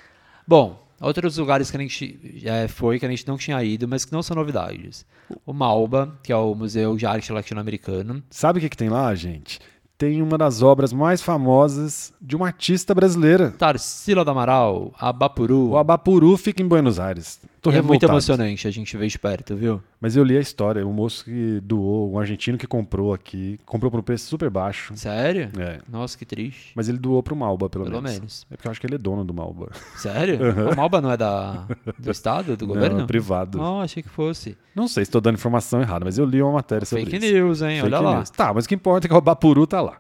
Bom, 0.48 0.87
outros 1.00 1.38
lugares 1.38 1.70
que 1.70 1.78
a 1.78 1.80
gente 1.80 2.42
é, 2.44 2.68
foi, 2.68 3.00
que 3.00 3.06
a 3.06 3.10
gente 3.10 3.28
não 3.28 3.38
tinha 3.38 3.64
ido, 3.64 3.88
mas 3.88 4.06
que 4.06 4.12
não 4.12 4.24
são 4.24 4.36
novidades. 4.36 5.06
O 5.46 5.54
Malba, 5.54 6.18
que 6.24 6.32
é 6.32 6.36
o 6.36 6.56
Museu 6.56 6.96
de 6.96 7.06
Arte 7.06 7.32
Latino-Americano. 7.32 8.24
Sabe 8.30 8.60
o 8.60 8.62
que, 8.62 8.70
que 8.70 8.78
tem 8.78 8.90
lá, 8.90 9.14
gente? 9.14 9.60
Tem 9.98 10.22
uma 10.22 10.38
das 10.38 10.62
obras 10.62 10.94
mais 10.94 11.24
famosas 11.24 12.14
de 12.22 12.36
uma 12.36 12.48
artista 12.48 12.94
brasileira. 12.94 13.50
Tarsila 13.58 14.24
do 14.24 14.30
Amaral, 14.30 14.94
Abapuru. 15.00 15.70
O 15.70 15.78
Abapuru 15.78 16.38
fica 16.38 16.62
em 16.62 16.68
Buenos 16.68 17.00
Aires. 17.00 17.40
Tô 17.72 17.78
é 17.78 17.82
muito 17.82 18.06
emocionante 18.06 18.68
a 18.68 18.72
gente 18.72 18.96
ver 18.98 19.08
de 19.08 19.20
perto, 19.20 19.56
viu? 19.56 19.82
Mas 20.00 20.16
eu 20.16 20.24
li 20.24 20.38
a 20.38 20.40
história, 20.40 20.86
um 20.86 20.94
moço 20.94 21.26
que 21.26 21.60
doou, 21.62 22.14
um 22.14 22.20
argentino 22.20 22.58
que 22.58 22.68
comprou 22.68 23.14
aqui, 23.14 23.60
comprou 23.66 23.92
por 23.92 24.00
um 24.00 24.04
preço 24.04 24.28
super 24.28 24.50
baixo. 24.50 24.94
Sério? 24.96 25.50
É. 25.60 25.80
Nossa, 25.90 26.18
que 26.18 26.26
triste. 26.26 26.72
Mas 26.76 26.88
ele 26.90 26.98
doou 26.98 27.22
pro 27.22 27.36
Malba, 27.36 27.70
pelo, 27.70 27.86
Pelo 27.86 28.02
menos. 28.02 28.18
menos. 28.20 28.48
É 28.52 28.56
porque 28.56 28.68
eu 28.68 28.72
acho 28.72 28.80
que 28.80 28.88
ele 28.88 28.96
é 28.96 28.98
dono 28.98 29.24
do 29.24 29.34
Malba. 29.34 29.72
Sério? 29.96 30.38
O 30.72 30.76
Malba 30.76 31.02
não 31.02 31.12
é 31.12 31.18
da, 31.18 31.66
do 31.98 32.12
estado, 32.12 32.56
do 32.58 32.68
governo? 32.68 32.98
Não, 32.98 33.04
é 33.04 33.08
privado. 33.08 33.58
Não, 33.58 33.82
achei 33.82 34.04
que 34.04 34.10
fosse. 34.10 34.58
Não 34.76 34.88
sei 34.88 35.06
se 35.06 35.10
estou 35.10 35.22
dando 35.22 35.36
informação 35.36 35.82
errada, 35.82 36.06
mas 36.06 36.18
eu 36.18 36.26
li 36.26 36.42
uma 36.42 36.52
matéria 36.54 36.86
sobre 36.86 37.06
Fake 37.06 37.18
isso. 37.26 37.34
news, 37.34 37.62
hein? 37.62 37.82
Fake 37.82 37.86
Olha 37.94 38.00
lá. 38.00 38.16
news. 38.18 38.30
Tá, 38.30 38.54
mas 38.54 38.66
o 38.66 38.68
que 38.70 38.76
importa 38.76 39.06
é 39.06 39.10
que 39.10 39.14
o 39.14 39.18
Abapuru 39.18 39.66
tá 39.66 39.82
lá. 39.82 39.98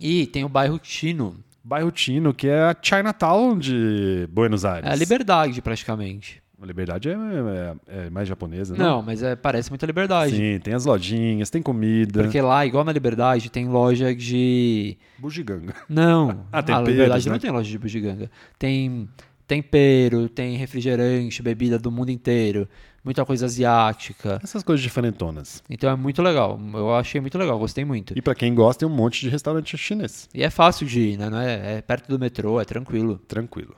E 0.00 0.26
tem 0.26 0.44
o 0.44 0.48
bairro 0.48 0.78
Tino. 0.78 1.36
Bairro 1.62 1.90
Tino, 1.90 2.32
que 2.32 2.46
é 2.46 2.62
a 2.62 2.76
Chinatown 2.80 3.58
de 3.58 4.28
Buenos 4.30 4.64
Aires. 4.64 4.88
É 4.88 4.92
a 4.92 4.96
liberdade, 4.96 5.60
praticamente. 5.60 6.40
A 6.60 6.64
liberdade 6.66 7.08
é, 7.10 7.12
é- 7.12 8.06
é 8.06 8.10
mais 8.10 8.26
japonesa, 8.26 8.74
né? 8.74 8.82
Não, 8.82 9.02
mas 9.02 9.22
é, 9.22 9.36
parece 9.36 9.70
muita 9.70 9.84
liberdade. 9.84 10.34
Sim, 10.34 10.58
tem 10.58 10.72
as 10.72 10.86
lojinhas, 10.86 11.50
tem 11.50 11.60
comida. 11.60 12.22
Porque 12.22 12.40
lá, 12.40 12.64
igual 12.64 12.82
na 12.84 12.92
Liberdade, 12.92 13.50
tem 13.50 13.68
loja 13.68 14.14
de. 14.14 14.96
Bugiganga. 15.18 15.74
Não, 15.88 16.46
Ah, 16.50 16.56
na 16.56 16.62
temperos, 16.62 16.88
Liberdade 16.88 17.26
né? 17.28 17.32
não 17.32 17.38
tem 17.38 17.50
loja 17.50 17.70
de 17.70 17.78
bugiganga. 17.78 18.30
Tem 18.58 19.06
tempero, 19.46 20.28
tem 20.28 20.56
refrigerante, 20.56 21.42
bebida 21.42 21.78
do 21.78 21.90
mundo 21.90 22.10
inteiro, 22.10 22.66
muita 23.04 23.24
coisa 23.24 23.46
asiática. 23.46 24.40
Essas 24.42 24.62
coisas 24.62 24.82
diferentonas. 24.82 25.62
Então 25.70 25.90
é 25.90 25.94
muito 25.94 26.20
legal. 26.22 26.58
Eu 26.74 26.94
achei 26.94 27.20
muito 27.20 27.38
legal, 27.38 27.58
gostei 27.58 27.84
muito. 27.84 28.12
E 28.16 28.22
pra 28.22 28.34
quem 28.34 28.54
gosta, 28.54 28.80
tem 28.80 28.88
um 28.88 28.96
monte 28.96 29.20
de 29.20 29.28
restaurante 29.28 29.76
chinês. 29.78 30.28
E 30.34 30.42
é 30.42 30.50
fácil 30.50 30.86
de 30.86 31.00
ir, 31.00 31.18
né? 31.18 31.28
É, 31.44 31.76
é 31.76 31.82
perto 31.82 32.08
do 32.08 32.18
metrô, 32.18 32.60
é 32.60 32.64
tranquilo. 32.64 33.18
Tranquilo. 33.28 33.74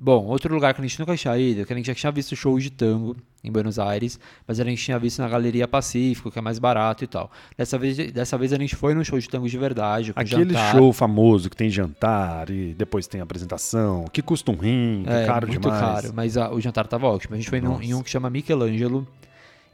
Bom, 0.00 0.24
outro 0.26 0.52
lugar 0.52 0.74
que 0.74 0.80
a 0.80 0.84
gente 0.84 0.98
nunca 0.98 1.16
tinha 1.16 1.38
ido, 1.38 1.64
que 1.64 1.72
a 1.72 1.76
gente 1.76 1.86
já 1.86 1.94
tinha 1.94 2.10
visto 2.10 2.34
show 2.34 2.58
de 2.58 2.68
tango 2.68 3.14
em 3.44 3.52
Buenos 3.52 3.78
Aires, 3.78 4.18
mas 4.46 4.58
a 4.58 4.64
gente 4.64 4.82
tinha 4.82 4.98
visto 4.98 5.20
na 5.20 5.28
Galeria 5.28 5.68
Pacífico, 5.68 6.30
que 6.32 6.38
é 6.38 6.42
mais 6.42 6.58
barato 6.58 7.04
e 7.04 7.06
tal. 7.06 7.30
Dessa 7.56 7.78
vez, 7.78 7.96
dessa 8.12 8.36
vez 8.36 8.52
a 8.52 8.56
gente 8.58 8.74
foi 8.74 8.92
num 8.92 9.04
show 9.04 9.18
de 9.18 9.28
tango 9.28 9.48
de 9.48 9.56
verdade, 9.56 10.12
com 10.12 10.18
Aquele 10.18 10.52
jantar. 10.52 10.72
show 10.72 10.92
famoso 10.92 11.48
que 11.48 11.56
tem 11.56 11.70
jantar 11.70 12.50
e 12.50 12.74
depois 12.74 13.06
tem 13.06 13.20
apresentação, 13.20 14.06
que 14.12 14.20
custa 14.20 14.50
um 14.50 14.56
rim, 14.56 15.02
que 15.04 15.10
é, 15.12 15.22
É, 15.22 15.26
caro 15.26 15.46
muito 15.46 15.60
demais. 15.60 15.80
caro, 15.80 16.12
mas 16.14 16.36
a- 16.36 16.50
o 16.52 16.60
jantar 16.60 16.88
tava 16.88 17.06
ótimo. 17.06 17.34
A 17.34 17.38
gente 17.38 17.48
foi 17.48 17.60
num- 17.60 17.80
em 17.80 17.94
um 17.94 18.02
que 18.02 18.10
chama 18.10 18.28
Michelangelo 18.28 19.06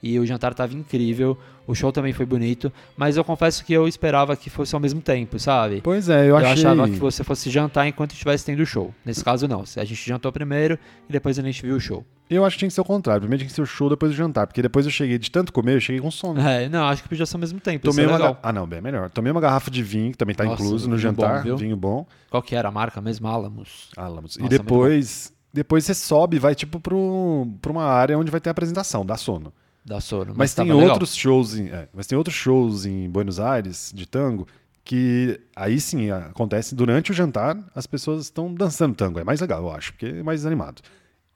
e 0.02 0.19
o 0.19 0.26
jantar 0.26 0.54
tava 0.54 0.75
incrível. 0.75 1.37
O 1.66 1.75
show 1.75 1.92
também 1.92 2.12
foi 2.12 2.26
bonito, 2.26 2.73
mas 2.97 3.16
eu 3.16 3.23
confesso 3.23 3.64
que 3.64 3.73
eu 3.73 3.87
esperava 3.87 4.35
que 4.37 4.50
fosse 4.50 4.75
ao 4.75 4.80
mesmo 4.80 5.00
tempo, 5.00 5.38
sabe? 5.38 5.80
Pois 5.83 6.09
é, 6.09 6.23
eu, 6.23 6.30
Eu, 6.30 6.37
achei... 6.38 6.52
achava 6.66 6.88
que 6.88 6.97
você 6.97 7.23
fosse 7.23 7.49
jantar 7.49 7.87
enquanto 7.87 8.11
estivesse 8.12 8.45
tendo 8.45 8.61
o 8.61 8.66
show. 8.66 8.92
Nesse 9.04 9.23
caso, 9.23 9.47
não. 9.47 9.62
A 9.76 9.85
gente 9.85 10.09
jantou 10.09 10.33
primeiro 10.33 10.76
e 11.09 11.12
depois 11.12 11.38
a 11.38 11.42
gente 11.42 11.62
viu 11.62 11.76
o 11.76 11.80
show. 11.80 12.04
Eu 12.28 12.45
acho 12.45 12.54
que 12.57 12.61
tinha 12.61 12.69
que 12.69 12.75
ser 12.75 12.80
o 12.80 12.85
contrário. 12.85 13.21
Primeiro 13.23 13.40
tinha 13.40 13.49
que 13.49 13.54
ser 13.54 13.62
o 13.62 13.66
show 13.66 13.88
depois 13.88 14.11
do 14.12 14.16
jantar, 14.16 14.47
porque 14.49 14.62
depois 14.62 14.85
eu 14.87 14.90
cheguei 14.92 15.19
de 15.19 15.30
tanto 15.30 15.52
comer, 15.52 15.75
eu 15.76 15.80
cheguei 15.80 16.00
com 16.00 16.11
sono. 16.11 16.40
É, 16.40 16.69
não, 16.69 16.85
acho 16.87 17.02
que 17.02 17.09
podia 17.09 17.26
ser 17.26 17.37
ao 17.37 17.40
mesmo 17.40 17.61
tempo. 17.61 17.87
Tomei 17.88 18.04
é 18.04 18.09
uma 18.09 18.19
ga- 18.19 18.38
Ah, 18.42 18.52
não, 18.52 18.66
bem 18.66 18.80
melhor. 18.80 19.09
Tomei 19.11 19.30
uma 19.30 19.40
garrafa 19.40 19.71
de 19.71 19.83
vinho, 19.83 20.11
que 20.12 20.19
também 20.19 20.35
tá 20.35 20.45
Nossa, 20.45 20.62
incluso 20.62 20.88
no 20.88 20.97
bom, 20.97 21.00
jantar, 21.00 21.42
viu? 21.45 21.57
vinho 21.57 21.76
bom. 21.76 22.04
Qual 22.30 22.42
que 22.42 22.54
era 22.57 22.69
a 22.69 22.73
marca 22.73 23.00
mesmo? 23.00 23.28
Alamos. 23.28 23.90
Álamos. 23.97 24.37
E 24.37 24.38
Nossa, 24.38 24.40
muito 24.40 24.62
depois, 24.62 25.33
depois 25.52 25.85
você 25.85 25.95
sobe 25.95 26.37
e 26.37 26.40
vai 26.40 26.54
tipo 26.54 26.80
pra 26.80 27.71
uma 27.73 27.85
área 27.85 28.16
onde 28.19 28.30
vai 28.30 28.40
ter 28.40 28.49
a 28.50 28.52
apresentação, 28.52 29.04
dá 29.07 29.16
sono. 29.16 29.52
Da 29.84 30.00
Sono. 30.00 30.34
Mas, 30.37 30.54
tem 30.54 30.66
tava 30.66 30.78
legal. 30.78 30.92
outros 30.92 31.14
shows 31.14 31.56
em, 31.56 31.68
é, 31.68 31.88
mas 31.92 32.06
tem 32.06 32.16
outros 32.16 32.37
shows 32.37 32.84
em 32.84 33.08
Buenos 33.08 33.40
Aires 33.40 33.92
de 33.94 34.06
tango 34.06 34.46
que 34.84 35.40
aí 35.54 35.80
sim 35.80 36.10
acontece 36.10 36.75
durante 36.75 37.10
o 37.12 37.14
jantar, 37.14 37.56
as 37.75 37.87
pessoas 37.87 38.25
estão 38.25 38.52
dançando 38.52 38.94
tango, 38.94 39.18
é 39.18 39.25
mais 39.25 39.40
legal, 39.40 39.62
eu 39.62 39.70
acho, 39.70 39.92
porque 39.92 40.06
é 40.06 40.22
mais 40.22 40.44
animado. 40.44 40.82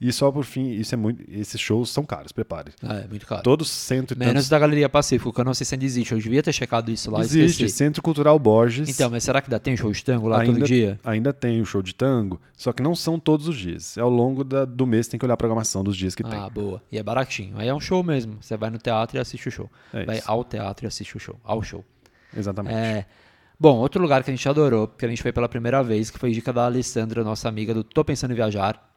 E 0.06 0.12
só 0.12 0.30
por 0.30 0.44
fim, 0.44 0.70
isso 0.73 0.94
é 0.94 0.99
muito, 0.99 1.25
esses 1.30 1.58
shows 1.58 1.88
são 1.88 2.04
caros, 2.04 2.30
prepare. 2.30 2.73
É, 2.82 3.08
muito 3.08 3.26
caro. 3.26 3.42
Todos 3.42 3.70
cento 3.70 4.12
e 4.12 4.18
Menos 4.18 4.34
tantos- 4.34 4.49
da 4.50 4.58
Galeria 4.58 4.87
Pacífico, 4.87 5.32
que 5.32 5.40
eu 5.40 5.44
não 5.46 5.54
sei 5.54 5.64
se 5.64 5.75
ainda 5.75 5.84
existe. 5.87 6.12
Eu 6.12 6.18
devia 6.18 6.42
ter 6.42 6.52
checado 6.52 6.90
isso 6.90 7.11
lá 7.11 7.20
Existe. 7.20 7.66
Centro 7.70 8.02
Cultural 8.02 8.38
Borges. 8.38 8.87
Então, 8.88 9.08
mas 9.11 9.25
será 9.25 9.40
que 9.40 9.46
ainda 9.46 9.58
tem 9.58 9.75
show 9.76 9.90
de 9.90 10.04
tango 10.04 10.28
lá 10.28 10.42
ainda, 10.42 10.58
todo 10.58 10.66
dia? 10.66 11.00
ainda 11.02 11.32
tem 11.32 11.61
o 11.62 11.64
show 11.64 11.80
de 11.80 11.94
tango, 11.94 12.38
só 12.54 12.70
que 12.70 12.82
não 12.82 12.94
são 12.94 13.18
todos 13.18 13.49
os 13.49 13.56
dias. 13.56 13.96
É 13.96 14.02
ao 14.02 14.11
longo 14.11 14.44
da- 14.44 14.66
do 14.66 14.87
mês 14.87 15.08
tem 15.08 15.18
que 15.18 15.25
olhar 15.25 15.34
a 15.34 15.38
programação 15.38 15.82
dos 15.82 15.96
dias 15.96 16.14
que 16.14 16.23
tem. 16.23 16.38
Ah, 16.38 16.50
boa. 16.50 16.82
E 16.92 16.99
é 16.99 17.02
baratinho. 17.02 17.54
Aí 17.56 17.66
é 17.68 17.75
um 17.75 17.80
show 17.80 18.02
mesmo. 18.02 18.37
Você 18.42 18.58
vai 18.58 18.68
no 18.68 18.76
teatro 18.76 19.16
e 19.16 19.20
assiste 19.20 19.49
o 19.49 19.50
show. 19.50 19.70
É 19.92 20.04
vai 20.04 20.18
isso. 20.18 20.30
ao 20.30 20.44
teatro 20.44 20.84
e 20.84 20.88
assiste 20.88 21.16
o 21.16 21.18
show. 21.18 21.40
Ao 21.42 21.62
show. 21.62 21.82
Exatamente. 22.37 22.75
É. 22.76 23.06
Bom, 23.58 23.76
outro 23.78 24.02
lugar 24.02 24.23
que 24.23 24.30
a 24.30 24.34
gente 24.34 24.46
adorou, 24.49 24.87
porque 24.88 25.06
a 25.06 25.08
gente 25.08 25.23
foi 25.23 25.32
pela 25.32 25.49
primeira 25.49 25.82
vez, 25.82 26.11
que 26.11 26.18
foi 26.18 26.30
dica 26.32 26.52
da 26.52 26.66
Alessandra, 26.66 27.25
nossa 27.25 27.49
amiga 27.49 27.73
do 27.73 27.82
Tô 27.82 28.04
Pensando 28.04 28.32
em 28.32 28.34
Viajar. 28.34 28.90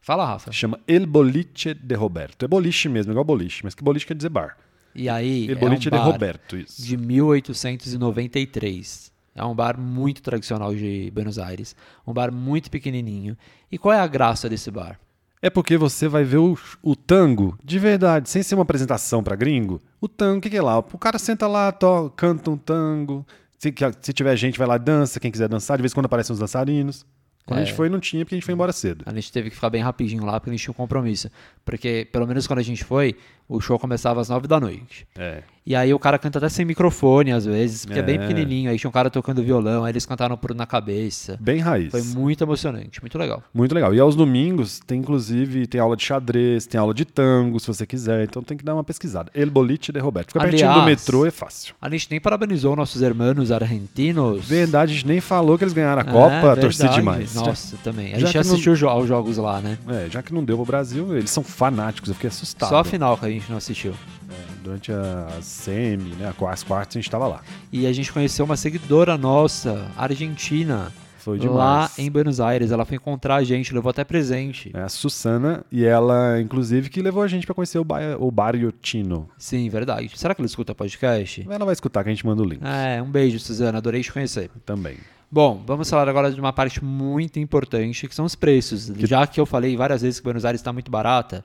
Fala, 0.00 0.24
Rafa. 0.24 0.50
Chama 0.52 0.78
El 0.86 1.06
Boliche 1.06 1.74
de 1.74 1.94
Roberto. 1.94 2.44
É 2.44 2.48
boliche 2.48 2.88
mesmo, 2.88 3.12
igual 3.12 3.24
boliche, 3.24 3.60
mas 3.64 3.74
que 3.74 3.82
boliche 3.84 4.06
quer 4.06 4.14
dizer 4.14 4.30
bar. 4.30 4.56
E 4.94 5.08
aí, 5.08 5.46
El 5.48 5.54
é 5.54 5.56
um 5.56 5.60
Boliche 5.60 5.82
de 5.82 5.90
bar 5.90 6.04
Roberto, 6.04 6.56
isso. 6.56 6.82
de 6.82 6.96
1893. 6.96 9.12
É 9.34 9.44
um 9.44 9.54
bar 9.54 9.78
muito 9.78 10.22
tradicional 10.22 10.74
de 10.74 11.10
Buenos 11.14 11.38
Aires. 11.38 11.76
Um 12.06 12.12
bar 12.12 12.32
muito 12.32 12.70
pequenininho. 12.70 13.36
E 13.70 13.78
qual 13.78 13.92
é 13.92 14.00
a 14.00 14.06
graça 14.06 14.48
desse 14.48 14.70
bar? 14.70 14.98
É 15.40 15.48
porque 15.48 15.76
você 15.76 16.08
vai 16.08 16.24
ver 16.24 16.38
o, 16.38 16.58
o 16.82 16.96
tango 16.96 17.56
de 17.62 17.78
verdade, 17.78 18.28
sem 18.28 18.42
ser 18.42 18.56
uma 18.56 18.62
apresentação 18.62 19.22
pra 19.22 19.36
gringo. 19.36 19.80
O 20.00 20.08
tango, 20.08 20.38
o 20.38 20.40
que, 20.40 20.50
que 20.50 20.56
é 20.56 20.62
lá? 20.62 20.78
O 20.78 20.98
cara 20.98 21.18
senta 21.18 21.46
lá, 21.46 21.70
to, 21.70 22.12
canta 22.16 22.50
um 22.50 22.56
tango. 22.56 23.24
Se, 23.56 23.72
se 24.00 24.12
tiver 24.12 24.34
gente, 24.36 24.58
vai 24.58 24.66
lá 24.66 24.78
dança. 24.78 25.20
Quem 25.20 25.30
quiser 25.30 25.48
dançar, 25.48 25.76
de 25.76 25.82
vez 25.82 25.92
em 25.92 25.94
quando 25.94 26.06
aparecem 26.06 26.34
uns 26.34 26.40
dançarinos. 26.40 27.06
Quando 27.48 27.60
a 27.60 27.62
É. 27.62 27.64
gente 27.64 27.74
foi, 27.74 27.88
não 27.88 27.98
tinha, 27.98 28.26
porque 28.26 28.34
a 28.34 28.36
gente 28.36 28.44
foi 28.44 28.52
embora 28.52 28.72
cedo. 28.72 29.02
A 29.06 29.14
gente 29.14 29.32
teve 29.32 29.48
que 29.48 29.54
ficar 29.56 29.70
bem 29.70 29.80
rapidinho 29.82 30.22
lá, 30.22 30.38
porque 30.38 30.50
a 30.50 30.52
gente 30.52 30.62
tinha 30.62 30.70
um 30.72 30.74
compromisso. 30.74 31.30
Porque, 31.64 32.06
pelo 32.12 32.26
menos 32.26 32.46
quando 32.46 32.58
a 32.58 32.62
gente 32.62 32.84
foi, 32.84 33.16
o 33.48 33.60
show 33.60 33.78
começava 33.78 34.20
às 34.20 34.28
nove 34.28 34.46
da 34.46 34.60
noite. 34.60 35.06
É. 35.18 35.42
E 35.66 35.76
aí 35.76 35.92
o 35.92 35.98
cara 35.98 36.18
canta 36.18 36.38
até 36.38 36.48
sem 36.48 36.64
microfone, 36.64 37.30
às 37.30 37.44
vezes, 37.44 37.84
porque 37.84 38.00
é, 38.00 38.02
bem 38.02 38.14
É. 38.16 38.18
pequenininho. 38.18 38.70
Aí 38.70 38.78
tinha 38.78 38.88
um 38.88 38.92
cara 38.92 39.10
tocando 39.10 39.42
violão, 39.42 39.84
aí 39.84 39.92
eles 39.92 40.06
cantaram 40.06 40.34
por 40.34 40.54
na 40.54 40.64
cabeça. 40.64 41.36
Bem 41.38 41.58
raiz. 41.60 41.90
Foi 41.90 42.00
muito 42.02 42.42
emocionante, 42.42 43.02
muito 43.02 43.18
legal. 43.18 43.42
Muito 43.52 43.74
legal. 43.74 43.94
E 43.94 44.00
aos 44.00 44.16
domingos 44.16 44.80
tem 44.86 45.00
inclusive 45.00 45.66
tem 45.66 45.78
aula 45.78 45.94
de 45.94 46.02
xadrez, 46.04 46.66
tem 46.66 46.80
aula 46.80 46.94
de 46.94 47.04
tango, 47.04 47.60
se 47.60 47.66
você 47.66 47.86
quiser. 47.86 48.24
Então 48.24 48.42
tem 48.42 48.56
que 48.56 48.64
dar 48.64 48.72
uma 48.74 48.82
pesquisada. 48.84 49.30
El 49.34 49.50
Boliche 49.50 49.92
de 49.92 49.98
Roberto. 50.00 50.28
Fica 50.28 50.40
pertinho 50.40 50.72
do 50.72 50.82
metrô, 50.84 51.26
é 51.26 51.30
fácil. 51.30 51.74
A 51.82 51.90
gente 51.90 52.08
nem 52.10 52.18
parabenizou 52.18 52.74
nossos 52.74 53.02
hermanos 53.02 53.52
argentinos. 53.52 54.48
Verdade, 54.48 54.92
a 54.92 54.94
gente 54.94 55.06
nem 55.06 55.20
falou 55.20 55.58
que 55.58 55.64
eles 55.64 55.74
ganharam 55.74 56.00
a 56.02 56.04
É, 56.08 56.12
Copa, 56.12 56.56
torci 56.60 56.78
verdade. 56.78 56.98
demais. 57.00 57.34
Nossa, 57.34 57.76
também. 57.84 58.14
A 58.14 58.18
já 58.18 58.26
gente 58.26 58.34
não- 58.36 58.40
assistiu 58.40 58.74
jo- 58.74 58.88
aos 58.88 59.06
jogos 59.06 59.36
lá, 59.36 59.60
né? 59.60 59.76
Já, 59.86 59.94
é, 59.94 60.10
já 60.10 60.22
que 60.22 60.32
não 60.32 60.42
deu 60.42 60.56
pro 60.56 60.64
Brasil, 60.64 61.14
eles 61.16 61.30
são 61.30 61.42
fanáticos, 61.42 62.08
eu 62.08 62.14
fiquei 62.14 62.28
assustado. 62.28 62.70
Só 62.70 62.78
a 62.78 62.84
final 62.84 63.12
a 63.12 63.16
gente 63.38 63.50
não 63.50 63.58
assistiu. 63.58 63.92
É, 64.30 64.34
durante 64.62 64.92
a 64.92 65.28
semi, 65.40 66.10
né, 66.16 66.32
as 66.48 66.62
quartas, 66.62 66.96
a 66.96 67.00
gente 67.00 67.10
tava 67.10 67.26
lá. 67.26 67.40
E 67.72 67.86
a 67.86 67.92
gente 67.92 68.12
conheceu 68.12 68.44
uma 68.44 68.56
seguidora 68.56 69.16
nossa, 69.16 69.90
argentina, 69.96 70.92
Foi 71.18 71.38
demais. 71.38 71.56
lá 71.58 71.90
em 71.98 72.10
Buenos 72.10 72.40
Aires. 72.40 72.70
Ela 72.70 72.84
foi 72.84 72.96
encontrar 72.96 73.36
a 73.36 73.44
gente, 73.44 73.72
levou 73.74 73.90
até 73.90 74.04
presente. 74.04 74.70
É 74.74 74.80
a 74.82 74.88
Susana, 74.88 75.64
e 75.70 75.84
ela, 75.84 76.40
inclusive, 76.40 76.88
que 76.90 77.00
levou 77.02 77.22
a 77.22 77.28
gente 77.28 77.46
pra 77.46 77.54
conhecer 77.54 77.78
o, 77.78 77.84
ba 77.84 77.98
o 78.18 78.30
Barrio 78.30 78.72
Tino. 78.72 79.28
Sim, 79.38 79.68
verdade. 79.68 80.10
Será 80.14 80.34
que 80.34 80.40
ela 80.40 80.46
escuta 80.46 80.74
podcast? 80.74 81.46
Ela 81.48 81.64
vai 81.64 81.72
escutar 81.72 82.02
que 82.02 82.10
a 82.10 82.12
gente 82.12 82.26
manda 82.26 82.42
o 82.42 82.44
link 82.44 82.60
É, 82.64 83.00
um 83.02 83.10
beijo, 83.10 83.38
Suzana. 83.38 83.78
Adorei 83.78 84.02
te 84.02 84.12
conhecer. 84.12 84.50
também. 84.64 84.96
Bom, 85.30 85.62
vamos 85.66 85.90
falar 85.90 86.08
agora 86.08 86.32
de 86.32 86.40
uma 86.40 86.54
parte 86.54 86.82
muito 86.82 87.38
importante, 87.38 88.08
que 88.08 88.14
são 88.14 88.24
os 88.24 88.34
preços. 88.34 88.86
Já 89.00 89.26
que 89.26 89.38
eu 89.38 89.44
falei 89.44 89.76
várias 89.76 90.00
vezes 90.00 90.20
que 90.20 90.24
Buenos 90.24 90.42
Aires 90.46 90.58
está 90.58 90.72
muito 90.72 90.90
barata, 90.90 91.44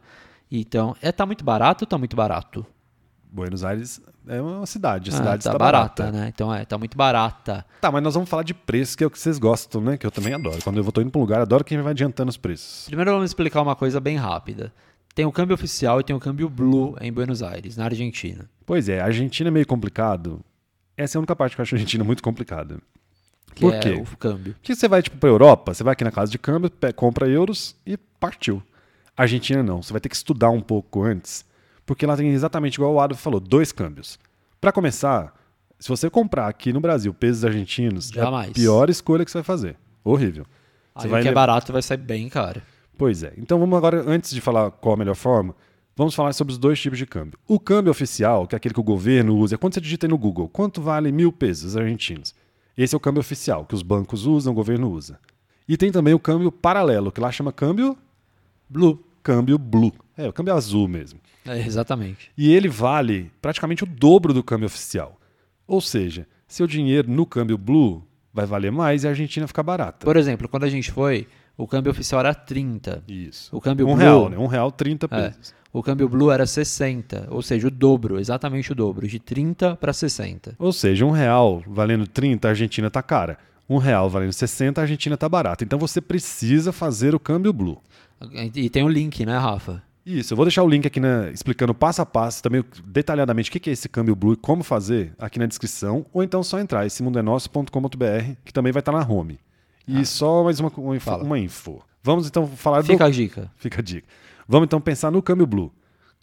então, 0.60 0.96
é 1.02 1.12
tá 1.12 1.26
muito 1.26 1.44
barato 1.44 1.84
ou 1.84 1.88
tá 1.88 1.98
muito 1.98 2.16
barato? 2.16 2.66
Buenos 3.32 3.64
Aires 3.64 4.00
é 4.28 4.40
uma 4.40 4.66
cidade, 4.68 5.10
a 5.10 5.14
Ah, 5.14 5.18
cidade 5.18 5.44
tá 5.44 5.50
está 5.50 5.58
barata, 5.58 6.04
barata. 6.04 6.18
né? 6.20 6.32
Então, 6.34 6.54
é, 6.54 6.64
tá 6.66 6.78
muito 6.78 6.96
barata. 6.96 7.66
Tá, 7.82 7.92
mas 7.92 8.04
nós 8.04 8.14
vamos 8.14 8.30
falar 8.30 8.44
de 8.44 8.54
preço, 8.54 8.96
que 8.98 9.04
é 9.04 9.08
o 9.08 9.10
que 9.10 9.18
vocês 9.18 9.40
gostam, 9.40 9.82
né? 9.82 9.98
Que 9.98 10.06
eu 10.06 10.12
também 10.12 10.34
adoro. 10.34 10.60
Quando 10.64 10.78
eu 10.78 10.92
tô 10.92 11.02
indo 11.02 11.10
pra 11.10 11.18
um 11.20 11.24
lugar, 11.24 11.42
adoro 11.42 11.64
quem 11.64 11.82
vai 11.82 11.92
adiantando 11.92 12.30
os 12.30 12.38
preços. 12.38 12.86
Primeiro 12.86 13.12
vamos 13.12 13.30
explicar 13.30 13.62
uma 13.62 13.76
coisa 13.76 14.00
bem 14.00 14.16
rápida. 14.18 14.72
Tem 15.16 15.26
o 15.26 15.32
câmbio 15.32 15.56
oficial 15.56 16.00
e 16.00 16.04
tem 16.04 16.16
o 16.16 16.20
câmbio 16.20 16.48
blue 16.50 16.96
em 17.02 17.12
Buenos 17.12 17.42
Aires, 17.42 17.76
na 17.76 17.86
Argentina. 17.86 18.48
Pois 18.66 18.88
é, 18.88 19.02
a 19.02 19.06
Argentina 19.06 19.48
é 19.50 19.52
meio 19.52 19.66
complicado. 19.68 20.40
Essa 20.96 21.18
é 21.18 21.20
a 21.20 21.22
única 21.22 21.36
parte 21.36 21.56
que 21.56 21.62
eu 21.62 21.64
acho 21.64 21.74
a 21.74 21.78
Argentina 21.78 22.04
muito 22.04 22.22
complicada. 22.22 22.78
Que 23.56 23.62
Por 23.62 23.74
é 23.74 23.80
quê? 23.80 23.90
o 24.12 24.18
câmbio. 24.18 24.54
Porque 24.54 24.76
você 24.76 24.88
vai, 24.88 25.02
tipo, 25.02 25.18
pra 25.18 25.30
Europa, 25.30 25.74
você 25.74 25.84
vai 25.84 25.94
aqui 25.94 26.04
na 26.04 26.12
casa 26.12 26.32
de 26.32 26.38
câmbio, 26.40 26.72
compra 26.96 27.28
euros 27.28 27.76
e 27.86 27.98
partiu. 27.98 28.62
Argentina 29.16 29.62
não, 29.62 29.82
você 29.82 29.92
vai 29.94 30.00
ter 30.02 30.10
que 30.10 30.16
estudar 30.16 30.50
um 30.50 30.62
pouco 30.62 31.04
antes, 31.04 31.46
porque 31.86 32.06
lá 32.06 32.16
tem 32.18 32.30
exatamente 32.30 32.76
igual 32.76 32.94
o 32.94 33.00
Ado 33.00 33.16
falou, 33.16 33.40
dois 33.40 33.72
câmbios. 33.72 34.18
Pra 34.60 34.72
começar, 34.72 35.34
se 35.80 35.90
você 35.90 36.10
comprar 36.10 36.48
aqui 36.48 36.72
no 36.74 36.80
Brasil 36.80 37.14
pesos 37.14 37.44
argentinos, 37.46 38.12
é 38.16 38.20
a 38.22 38.24
Jamais. 38.24 38.54
pior 38.54 38.90
escolha 38.90 39.24
que 39.26 39.32
você 39.32 39.38
vai 39.40 39.44
fazer. 39.44 39.76
Horrível. 40.04 40.46
Você 40.96 41.08
Aí 41.08 41.12
vai 41.12 41.20
o 41.22 41.24
que 41.24 41.28
é 41.28 41.32
levar- 41.32 41.48
barato 41.48 41.72
vai 41.74 41.82
sair 41.82 41.98
bem 41.98 42.30
caro. 42.30 42.62
Pois 42.98 43.24
é. 43.24 43.34
Então 43.38 43.60
vamos 43.60 43.78
agora, 43.78 44.04
antes 44.08 44.32
de 44.32 44.40
falar 44.42 44.72
qual 44.72 44.94
a 44.96 44.98
melhor 44.98 45.16
forma, 45.16 45.56
vamos 45.96 46.14
falar 46.16 46.34
sobre 46.34 46.52
os 46.54 46.58
dois 46.58 46.80
tipos 46.80 46.98
de 46.98 47.06
câmbio. 47.06 47.38
O 47.48 47.60
câmbio 47.60 47.92
oficial, 47.92 48.48
que 48.48 48.56
é 48.56 48.58
aquele 48.58 48.74
que 48.74 48.80
o 48.80 48.84
governo 48.84 49.36
usa, 49.36 49.56
é 49.56 49.58
quando 49.58 49.74
você 49.74 49.82
digita 49.82 50.06
aí 50.06 50.10
no 50.10 50.18
Google, 50.18 50.48
quanto 50.48 50.82
vale 50.82 51.12
mil 51.12 51.32
pesos 51.32 51.76
argentinos? 51.76 52.34
Esse 52.78 52.96
é 52.96 52.98
o 52.98 53.00
câmbio 53.00 53.20
oficial, 53.20 53.66
que 53.66 53.76
os 53.76 53.84
bancos 53.84 54.26
usam, 54.26 54.54
o 54.54 54.56
governo 54.56 54.90
usa. 54.92 55.20
E 55.68 55.76
tem 55.78 55.92
também 55.92 56.14
o 56.14 56.20
câmbio 56.20 56.52
paralelo, 56.52 57.12
que 57.12 57.20
lá 57.22 57.32
chama 57.32 57.52
câmbio 57.52 57.98
Blue. 58.74 59.00
câmbio 59.22 59.58
blue. 59.58 59.94
É, 60.18 60.28
o 60.28 60.34
câmbio 60.34 60.54
azul 60.54 60.88
mesmo. 60.88 61.20
É, 61.46 61.60
exatamente. 61.60 62.30
E 62.38 62.52
ele 62.54 62.68
vale 62.68 63.32
praticamente 63.42 63.84
o 63.84 63.88
dobro 63.88 64.34
do 64.34 64.44
câmbio 64.44 64.66
oficial. 64.66 65.18
Ou 65.68 65.80
seja, 65.80 66.28
seu 66.48 66.68
dinheiro 66.68 67.10
no 67.10 67.26
câmbio 67.26 67.58
blue 67.58 68.04
vai 68.34 68.46
valer 68.46 68.72
mais 68.72 69.04
e 69.04 69.08
a 69.08 69.12
Argentina 69.12 69.48
fica 69.48 69.62
barata. 69.64 70.06
Por 70.06 70.18
exemplo, 70.18 70.48
quando 70.50 70.64
a 70.64 70.70
gente 70.70 70.92
foi, 70.92 71.28
o 71.58 71.68
câmbio 71.68 71.92
oficial 71.92 72.20
era 72.20 72.34
30. 72.34 73.04
Isso. 73.08 73.56
O 73.56 73.62
câmbio 73.62 73.88
um 73.88 73.94
blue, 73.94 74.00
real, 74.02 74.30
né? 74.30 74.38
Um 74.38 74.48
real, 74.48 74.72
30 74.72 75.06
É. 75.06 75.08
pesos. 75.30 75.54
O 75.72 75.82
câmbio 75.82 76.08
blue 76.08 76.30
era 76.32 76.46
60, 76.46 77.28
ou 77.32 77.42
seja, 77.42 77.68
o 77.68 77.72
dobro, 77.72 78.20
exatamente 78.20 78.72
o 78.72 78.76
dobro, 78.76 79.08
de 79.08 79.20
30 79.20 79.76
para 79.76 79.92
60. 79.92 80.56
Ou 80.60 80.72
seja, 80.72 81.04
um 81.06 81.10
real 81.12 81.64
valendo 81.66 82.06
30, 82.06 82.48
a 82.48 82.52
Argentina 82.52 82.92
tá 82.92 83.02
cara. 83.02 83.38
Um 83.68 83.78
real 83.78 84.08
valendo 84.10 84.34
60, 84.34 84.80
a 84.80 84.84
Argentina 84.84 85.18
tá 85.18 85.28
barata. 85.28 85.64
Então 85.64 85.80
você 85.80 86.00
precisa 86.00 86.72
fazer 86.72 87.16
o 87.16 87.20
câmbio 87.20 87.52
blue. 87.52 87.80
E 88.56 88.70
tem 88.70 88.84
o 88.84 88.88
link, 88.90 89.26
né, 89.26 89.38
Rafa? 89.38 89.82
Isso, 90.06 90.34
eu 90.34 90.36
vou 90.36 90.46
deixar 90.46 90.64
o 90.64 90.68
link 90.70 90.86
aqui 90.86 91.00
na- 91.00 91.30
explicando 91.30 91.74
passo 91.74 92.02
a 92.02 92.06
passo, 92.06 92.44
também 92.44 92.64
detalhadamente 92.86 93.50
o 93.50 93.54
que 93.54 93.70
é 93.70 93.74
esse 93.74 93.88
câmbio 93.88 94.16
blue 94.16 94.34
e 94.34 94.36
como 94.36 94.62
fazer 94.64 95.14
aqui 95.18 95.40
na 95.40 95.46
descrição, 95.46 96.06
ou 96.12 96.22
então 96.22 96.44
só 96.44 96.60
entrar 96.60 96.86
esse 96.86 97.02
mundenosso.com.br, 97.02 98.36
que 98.44 98.52
também 98.54 98.72
vai 98.74 98.82
estar 98.82 98.92
na 98.92 99.00
home. 99.08 99.40
E 99.88 100.06
só 100.06 100.44
mais 100.44 100.60
uma, 100.60 100.72
uma, 100.78 100.96
info, 100.96 101.16
uma 101.16 101.40
info. 101.40 101.82
Vamos 102.02 102.28
então 102.28 102.48
falar 102.48 102.82
do 102.82 102.88
Fica 102.88 103.06
a 103.06 103.10
dica. 103.10 103.52
Fica 103.58 103.80
a 103.80 103.84
dica. 103.84 104.08
Vamos 104.48 104.66
então 104.68 104.80
pensar 104.82 105.12
no 105.12 105.22
câmbio 105.22 105.48
blue. 105.48 105.72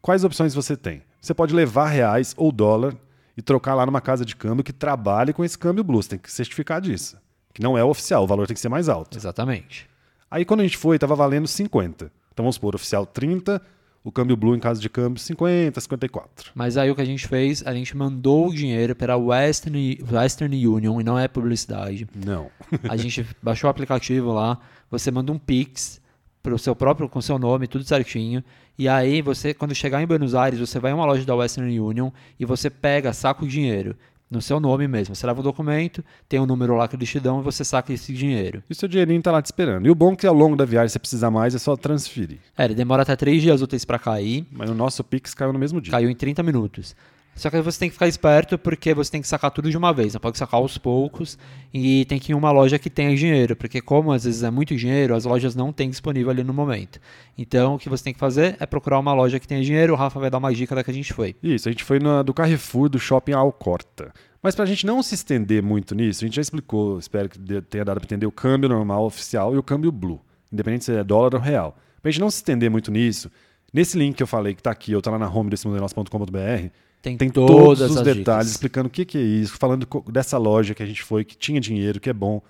Quais 0.03 0.25
opções 0.25 0.55
você 0.55 0.77
tem? 0.77 1.03
Você 1.21 1.35
pode 1.35 1.55
levar 1.55 1.89
reais 1.89 2.35
ou 2.37 2.53
dólar 2.53 2.95
e 3.37 3.43
trocar 3.43 3.75
lá 3.75 3.85
numa 3.85 4.01
casa 4.01 4.25
de 4.25 4.35
câmbio 4.37 4.65
que 4.65 4.73
trabalhe 4.73 5.33
com 5.33 5.45
esse 5.45 5.59
câmbio 5.59 5.85
blue. 5.85 6.03
Você 6.03 6.11
tem 6.11 6.19
que 6.19 6.31
certificar 6.33 6.81
disso. 6.81 7.17
Que 7.53 7.63
não 7.63 7.77
é 7.77 7.85
o 7.85 7.89
oficial, 7.89 8.25
o 8.25 8.27
valor 8.27 8.47
tem 8.47 8.55
que 8.55 8.61
ser 8.61 8.69
mais 8.69 8.89
alto. 8.89 9.17
Exatamente. 9.19 9.89
Aí 10.31 10.45
quando 10.45 10.61
a 10.61 10.63
gente 10.63 10.77
foi, 10.77 10.97
estava 10.97 11.15
valendo 11.15 11.49
50. 11.49 12.11
Então 12.33 12.45
vamos 12.45 12.55
supor, 12.55 12.75
oficial 12.75 13.05
30, 13.05 13.61
o 14.03 14.11
câmbio 14.11 14.37
blue 14.37 14.55
em 14.55 14.61
casa 14.61 14.81
de 14.81 14.89
câmbio 14.89 15.21
50, 15.21 15.81
54. 15.81 16.53
Mas 16.55 16.77
aí 16.77 16.91
o 16.91 16.95
que 16.95 17.03
a 17.03 17.05
gente 17.07 17.27
fez, 17.27 17.67
a 17.67 17.75
gente 17.75 17.97
mandou 17.97 18.49
o 18.49 18.55
dinheiro 18.55 18.95
para 18.95 19.15
a 19.15 19.17
Western, 19.17 19.99
Western 20.11 20.67
Union, 20.67 21.01
e 21.01 21.05
não 21.05 21.19
é 21.19 21.29
publicidade. 21.29 22.07
Não. 22.15 22.51
A 22.89 22.97
gente 22.97 23.27
baixou 23.43 23.69
o 23.69 23.71
aplicativo 23.71 24.33
lá, 24.33 24.59
você 24.91 25.11
manda 25.11 25.33
um 25.33 25.39
Pix 25.39 26.01
pro 26.43 26.59
seu 26.59 26.75
próprio, 26.75 27.09
com 27.09 27.21
seu 27.21 27.39
nome, 27.39 27.67
tudo 27.67 27.85
certinho. 27.85 28.43
E 28.79 28.89
aí 28.89 29.21
você, 29.21 29.53
quando 29.53 29.75
chegar 29.75 30.03
em 30.03 30.07
Buenos 30.07 30.35
Aires, 30.35 30.59
você 30.59 30.79
vai 30.79 30.93
em 30.93 30.95
uma 30.95 31.05
loja 31.05 31.25
da 31.27 31.35
Western 31.35 31.79
Union 31.79 32.11
e 32.39 32.47
você 32.47 32.71
pega, 32.71 33.13
saca 33.13 33.45
o 33.45 33.49
dinheiro. 33.49 33.95
No 34.31 34.41
seu 34.41 34.61
nome 34.61 34.87
mesmo. 34.87 35.15
Você 35.15 35.27
leva 35.27 35.41
o 35.41 35.43
documento, 35.43 36.05
tem 36.29 36.39
um 36.39 36.47
número 36.47 36.77
lá 36.77 36.87
que 36.87 36.95
eles 36.95 37.09
te 37.09 37.19
dão 37.19 37.41
e 37.41 37.43
você 37.43 37.65
saca 37.65 37.93
esse 37.93 38.13
dinheiro. 38.13 38.63
E 38.71 38.75
seu 38.75 38.89
dinheirinho 38.89 39.21
tá 39.21 39.33
lá 39.33 39.43
te 39.43 39.47
esperando. 39.47 39.87
E 39.87 39.91
o 39.91 39.95
bom 39.95 40.13
é 40.13 40.17
que 40.17 40.27
ao 40.27 40.35
longo 40.35 40.55
da 40.55 40.65
viagem, 40.65 40.89
se 40.89 40.93
você 40.93 40.99
precisar 41.01 41.33
mais, 41.33 41.53
é 41.53 41.59
só 41.59 41.77
transferir. 41.77 42.39
É, 42.57 42.65
ele 42.65 42.75
demora 42.77 43.03
até 43.03 43.17
três 43.17 43.43
dias 43.43 43.61
úteis 43.61 43.85
para 43.85 43.99
cair. 43.99 44.47
Mas 44.53 44.71
o 44.71 44.75
nosso 44.75 45.03
Pix 45.03 45.35
caiu 45.35 45.53
no 45.53 45.59
mesmo 45.59 45.81
dia. 45.81 45.91
Caiu 45.91 46.09
em 46.09 46.15
30 46.15 46.45
minutos. 46.45 46.95
Só 47.35 47.49
que 47.49 47.61
você 47.63 47.79
tem 47.79 47.89
que 47.89 47.95
ficar 47.95 48.07
esperto 48.07 48.59
porque 48.59 48.93
você 48.93 49.11
tem 49.11 49.23
que 49.23 49.29
sacar 49.29 49.51
tudo 49.51 49.71
de 49.71 49.77
uma 49.77 49.93
vez, 49.93 50.13
não 50.13 50.21
pode 50.21 50.37
sacar 50.37 50.61
aos 50.61 50.77
poucos 50.77 51.39
e 51.73 52.05
tem 52.05 52.19
que 52.19 52.33
ir 52.33 52.35
em 52.35 52.37
uma 52.37 52.51
loja 52.51 52.79
que 52.79 52.91
tenha 52.91 53.17
dinheiro, 53.17 53.57
porque 53.57 53.81
como 53.81 54.13
às 54.13 54.25
vezes 54.25 54.43
é 54.43 54.51
muito 54.51 54.77
dinheiro, 54.77 55.15
as 55.15 55.25
lojas 55.25 55.55
não 55.55 55.73
têm 55.73 55.89
disponível 55.89 56.31
ali 56.31 56.45
no 56.45 56.53
momento. 56.53 57.01
Então 57.39 57.77
o 57.77 57.79
que 57.79 57.89
você 57.89 58.05
tem 58.05 58.13
que 58.13 58.19
fazer 58.19 58.57
é 58.61 58.67
procurar 58.67 58.99
uma 58.99 59.15
loja 59.15 59.41
que 59.41 59.49
tenha 59.49 59.63
dinheiro, 59.63 59.95
o 59.95 59.97
Rafa 59.97 60.21
vai 60.21 60.29
dar 60.29 60.39
uma 60.39 60.53
dica 60.53 60.75
da 60.75 60.85
que 60.85 60.91
a 60.91 60.95
gente 60.95 61.15
foi. 61.15 61.35
Isso, 61.43 61.69
a 61.69 61.73
gente 61.73 61.83
foi 61.83 61.99
na, 61.99 62.23
do 62.23 62.35
Carrefour 62.35 62.91
do 62.91 62.99
Shopping 62.99 63.33
Alcorta. 63.33 64.13
Mas 64.43 64.55
pra 64.55 64.67
gente 64.67 64.87
não 64.87 65.03
se 65.03 65.15
estender 65.15 65.63
muito 65.63 65.95
nisso, 65.95 66.25
a 66.25 66.27
gente 66.27 66.37
já 66.37 66.43
explicou, 66.43 66.99
espero 66.99 67.29
que 67.29 67.39
tenha 67.39 67.85
dado 67.85 68.01
pra 68.01 68.07
entender 68.07 68.27
o 68.27 68.33
câmbio 68.33 68.69
normal 68.69 69.05
oficial 69.05 69.55
e 69.55 69.59
o 69.59 69.63
câmbio 69.63 69.93
blue, 69.93 70.21
independente 70.53 70.85
se 70.85 70.93
é 70.93 71.05
dólar 71.05 71.35
ou 71.35 71.41
real. 71.41 71.77
Pra 72.03 72.11
gente 72.11 72.21
não 72.21 72.31
se 72.31 72.37
estender 72.37 72.71
muito 72.71 72.91
nisso, 72.91 73.31
nesse 73.73 73.99
link 73.99 74.17
que 74.17 74.23
eu 74.23 74.27
falei, 74.27 74.55
que 74.55 74.63
tá 74.63 74.71
aqui, 74.71 74.95
ou 74.95 75.03
tá 75.03 75.11
lá 75.11 75.19
na 75.19 75.29
home 75.29 75.51
desse 75.51 75.67
mudandonosso.com.br, 75.67 76.71
Tem, 77.03 77.17
tem 77.17 77.31
todos 77.31 77.81
os 77.81 78.03
detalhes 78.03 78.25
dicas. 78.25 78.51
explicando 78.51 78.89
o 78.89 78.91
que, 78.91 79.05
que 79.05 79.17
é 79.17 79.23
isso, 79.23 79.55
falando 79.59 79.87
dessa 80.13 80.37
loja 80.37 80.75
que 80.75 80.83
a 80.83 80.87
gente 80.87 81.03
foi, 81.03 81.25
que 81.25 81.37
tinha 81.37 81.61
dinheiro, 81.61 81.99
que 81.99 82.11
é 82.11 82.13
bom. 82.13 82.43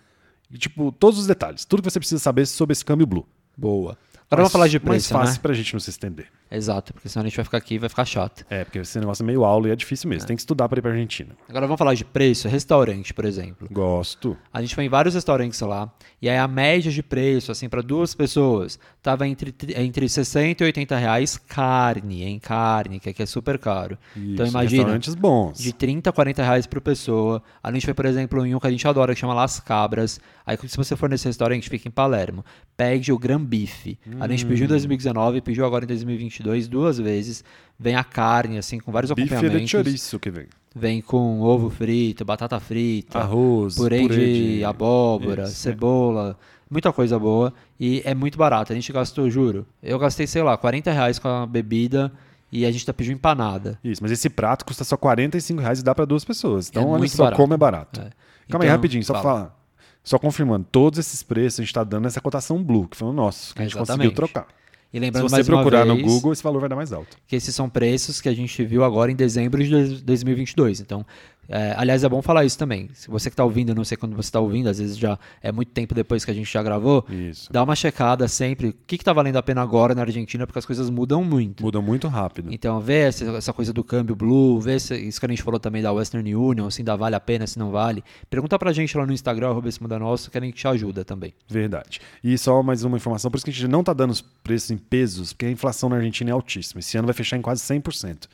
E, 0.50 0.58
tipo, 0.58 0.90
todos 0.90 1.20
os 1.20 1.26
detalhes. 1.26 1.64
Tudo 1.64 1.82
que 1.82 1.90
você 1.90 2.00
precisa 2.00 2.20
saber 2.20 2.46
sobre 2.46 2.72
esse 2.72 2.84
câmbio 2.84 3.06
Blue. 3.06 3.26
Boa. 3.56 3.96
Agora 4.28 4.42
vamos 4.42 4.52
falar 4.52 4.68
de 4.68 4.80
preço, 4.80 5.14
Mais 5.14 5.26
fácil 5.26 5.38
né? 5.38 5.42
pra 5.42 5.54
gente 5.54 5.72
não 5.72 5.80
se 5.80 5.90
estender. 5.90 6.26
Exato, 6.50 6.92
porque 6.92 7.08
senão 7.08 7.24
a 7.24 7.28
gente 7.28 7.36
vai 7.36 7.44
ficar 7.44 7.58
aqui 7.58 7.74
e 7.74 7.78
vai 7.78 7.88
ficar 7.88 8.04
chato. 8.04 8.44
É, 8.50 8.64
porque 8.64 8.78
esse 8.80 8.98
negócio 8.98 9.22
é 9.22 9.26
meio 9.26 9.44
aula 9.44 9.68
e 9.68 9.70
é 9.70 9.76
difícil 9.76 10.10
mesmo. 10.10 10.26
Tem 10.26 10.34
que 10.36 10.42
estudar 10.42 10.68
pra 10.68 10.78
ir 10.78 10.82
pra 10.82 10.90
Argentina. 10.90 11.30
Agora 11.48 11.66
vamos 11.66 11.78
falar 11.78 11.94
de 11.94 12.04
preço. 12.04 12.48
Restaurante, 12.48 13.14
por 13.14 13.24
exemplo. 13.24 13.68
Gosto. 13.70 14.36
A 14.52 14.60
gente 14.60 14.74
foi 14.74 14.84
em 14.84 14.88
vários 14.88 15.14
restaurantes 15.14 15.60
lá, 15.60 15.92
e 16.20 16.28
aí 16.28 16.36
a 16.36 16.48
média 16.48 16.90
de 16.90 17.02
preço, 17.02 17.52
assim, 17.52 17.68
para 17.68 17.82
duas 17.82 18.14
pessoas, 18.14 18.78
tava 19.02 19.28
entre, 19.28 19.54
entre 19.76 20.08
60 20.08 20.64
e 20.64 20.66
80 20.66 20.96
reais 20.96 21.36
carne, 21.36 22.24
em 22.24 22.38
carne, 22.38 22.98
que 22.98 23.08
aqui 23.10 23.22
é 23.22 23.26
super 23.26 23.58
caro. 23.58 23.96
então 24.16 24.44
Isso, 24.44 24.52
imagina, 24.52 24.82
Restaurantes 24.82 25.14
bons. 25.14 25.58
de 25.58 25.72
30 25.72 26.10
a 26.10 26.12
40 26.12 26.42
reais 26.42 26.66
por 26.66 26.80
pessoa. 26.80 27.42
A 27.62 27.70
gente 27.72 27.84
foi, 27.84 27.94
por 27.94 28.06
exemplo, 28.06 28.44
em 28.44 28.54
um 28.54 28.58
que 28.58 28.66
a 28.66 28.70
gente 28.70 28.86
adora, 28.88 29.14
que 29.14 29.20
chama 29.20 29.34
Las 29.34 29.60
Cabras. 29.60 30.18
Aí 30.44 30.58
se 30.66 30.76
você 30.76 30.96
for 30.96 31.08
nesse 31.08 31.26
restaurante, 31.26 31.68
fica 31.70 31.86
em 31.86 31.90
Palermo. 31.92 32.44
Pede 32.76 33.12
o 33.12 33.18
Gran 33.18 33.42
Bife. 33.44 33.98
A 34.18 34.26
gente 34.26 34.44
pediu 34.44 34.64
em 34.64 34.68
2019, 34.68 35.40
pediu 35.42 35.64
agora 35.64 35.84
em 35.84 35.88
2022, 35.88 36.39
duas 36.68 36.98
vezes. 36.98 37.44
Vem 37.78 37.94
a 37.96 38.04
carne, 38.04 38.58
assim, 38.58 38.78
com 38.78 38.92
vários 38.92 39.10
Bife 39.12 39.28
de 39.28 39.34
acompanhamentos. 39.34 39.70
chouriço 39.70 40.18
que 40.18 40.30
vem. 40.30 40.46
Vem 40.74 41.00
com 41.00 41.40
ovo 41.40 41.70
frito, 41.70 42.24
batata 42.24 42.60
frita, 42.60 43.18
Arroz, 43.18 43.74
purê, 43.74 44.06
de, 44.06 44.64
abóbora, 44.64 45.44
Isso. 45.44 45.54
cebola, 45.54 46.38
muita 46.70 46.92
coisa 46.92 47.18
boa. 47.18 47.52
E 47.78 48.02
é 48.04 48.14
muito 48.14 48.36
barato. 48.38 48.72
A 48.72 48.74
gente 48.76 48.92
gastou, 48.92 49.28
juro, 49.30 49.66
eu 49.82 49.98
gastei, 49.98 50.26
sei 50.26 50.42
lá, 50.42 50.56
40 50.56 50.92
reais 50.92 51.18
com 51.18 51.26
a 51.26 51.46
bebida 51.46 52.12
e 52.52 52.64
a 52.66 52.70
gente 52.70 52.84
tá 52.86 52.92
pedindo 52.92 53.14
empanada. 53.14 53.78
Isso, 53.82 54.02
mas 54.02 54.12
esse 54.12 54.28
prato 54.28 54.64
custa 54.64 54.84
só 54.84 54.96
45 54.96 55.60
reais 55.60 55.80
e 55.80 55.82
dá 55.82 55.94
pra 55.94 56.04
duas 56.04 56.24
pessoas. 56.24 56.68
Então, 56.68 56.82
É 56.82 56.86
olha 56.86 57.08
só 57.08 57.24
barato. 57.24 57.40
como 57.42 57.54
é 57.54 57.56
barato. 57.56 58.00
É. 58.00 58.10
Calma 58.48 58.64
aí, 58.64 58.68
Então, 58.68 58.76
rapidinho, 58.76 59.02
só 59.04 59.14
fala. 59.14 59.22
pra 59.22 59.32
falar. 59.32 59.60
Só 60.04 60.18
confirmando, 60.18 60.66
todos 60.70 60.98
esses 60.98 61.22
preços 61.22 61.60
a 61.60 61.62
gente 61.62 61.72
tá 61.74 61.82
dando 61.84 62.04
nessa 62.04 62.20
cotação 62.20 62.62
Blue, 62.62 62.86
que 62.88 62.96
foi 62.96 63.08
o 63.08 63.12
nosso, 63.12 63.54
que 63.54 63.60
a 63.60 63.64
gente 63.64 63.76
Exatamente. 63.76 64.10
conseguiu 64.10 64.28
trocar. 64.28 64.46
E 64.92 64.96
Se 64.96 65.00
lembrando 65.00 65.28
você 65.28 65.36
mais 65.36 65.46
procurar 65.46 65.84
uma 65.86 65.94
no 65.94 65.96
vez 65.96 66.06
Google, 66.06 66.32
esse 66.32 66.42
valor 66.42 66.58
vai 66.60 66.68
dar 66.68 66.76
mais 66.76 66.92
alto. 66.92 67.16
que 67.26 67.36
esses 67.36 67.54
são 67.54 67.68
preços 67.68 68.20
que 68.20 68.28
a 68.28 68.34
gente 68.34 68.64
viu 68.64 68.82
agora 68.82 69.10
em 69.12 69.14
dezembro 69.14 69.62
de 69.62 69.70
dois- 69.70 70.02
2022. 70.02 70.80
Então, 70.80 71.06
é, 71.52 71.74
aliás, 71.76 72.04
é 72.04 72.08
bom 72.08 72.22
falar 72.22 72.44
isso 72.44 72.56
também. 72.56 72.88
Se 72.94 73.10
você 73.10 73.28
que 73.28 73.34
está 73.34 73.44
ouvindo, 73.44 73.74
não 73.74 73.84
sei 73.84 73.96
quando 73.96 74.14
você 74.14 74.28
está 74.28 74.38
ouvindo, 74.38 74.68
às 74.68 74.78
vezes 74.78 74.96
já 74.96 75.18
é 75.42 75.50
muito 75.50 75.72
tempo 75.72 75.92
depois 75.94 76.24
que 76.24 76.30
a 76.30 76.34
gente 76.34 76.50
já 76.50 76.62
gravou, 76.62 77.04
Isso. 77.10 77.52
dá 77.52 77.62
uma 77.62 77.74
checada 77.74 78.28
sempre. 78.28 78.68
O 78.68 78.74
que 78.86 78.94
está 78.96 79.12
valendo 79.12 79.36
a 79.36 79.42
pena 79.42 79.60
agora 79.60 79.94
na 79.94 80.02
Argentina, 80.02 80.46
porque 80.46 80.58
as 80.60 80.64
coisas 80.64 80.88
mudam 80.88 81.24
muito. 81.24 81.62
Muda 81.62 81.80
muito 81.80 82.06
rápido. 82.08 82.52
Então, 82.52 82.80
vê 82.80 83.00
essa, 83.08 83.24
essa 83.36 83.52
coisa 83.52 83.72
do 83.72 83.82
câmbio 83.82 84.14
blue, 84.14 84.60
vê 84.60 84.78
se- 84.78 84.96
isso 84.96 85.18
que 85.18 85.26
a 85.26 85.28
gente 85.28 85.42
falou 85.42 85.58
também 85.58 85.82
da 85.82 85.92
Western 85.92 86.34
Union, 86.34 86.70
se 86.70 86.82
ainda 86.82 86.96
vale 86.96 87.16
a 87.16 87.20
pena, 87.20 87.46
se 87.46 87.58
não 87.58 87.70
vale. 87.70 88.04
Pergunta 88.30 88.56
pra 88.58 88.72
gente 88.72 88.96
lá 88.96 89.04
no 89.04 89.12
Instagram, 89.12 89.48
arroba 89.48 89.68
esse 89.68 89.82
muda 89.82 89.98
nosso, 89.98 90.30
que 90.30 90.38
a 90.38 90.40
gente 90.40 90.54
te 90.54 90.68
ajuda 90.68 91.04
também. 91.04 91.34
Verdade. 91.48 92.00
E 92.22 92.38
só 92.38 92.62
mais 92.62 92.84
uma 92.84 92.96
informação, 92.96 93.30
por 93.30 93.36
isso 93.38 93.44
que 93.44 93.50
a 93.50 93.54
gente 93.54 93.66
não 93.68 93.82
tá 93.82 93.92
dando 93.92 94.12
os 94.12 94.20
preços 94.20 94.70
em 94.70 94.76
pesos, 94.78 95.32
porque 95.32 95.46
a 95.46 95.50
inflação 95.50 95.88
na 95.88 95.96
Argentina 95.96 96.30
é 96.30 96.32
altíssima. 96.32 96.78
Esse 96.78 96.96
ano 96.96 97.06
vai 97.06 97.14
fechar 97.14 97.36
em 97.36 97.42
quase 97.42 97.62
100%. 97.62 98.28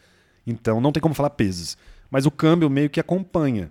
Então 0.46 0.80
não 0.80 0.92
tem 0.92 1.00
como 1.00 1.14
falar 1.14 1.30
pesos. 1.30 1.76
Mas 2.10 2.26
o 2.26 2.30
câmbio 2.30 2.68
meio 2.70 2.90
que 2.90 3.00
acompanha. 3.00 3.70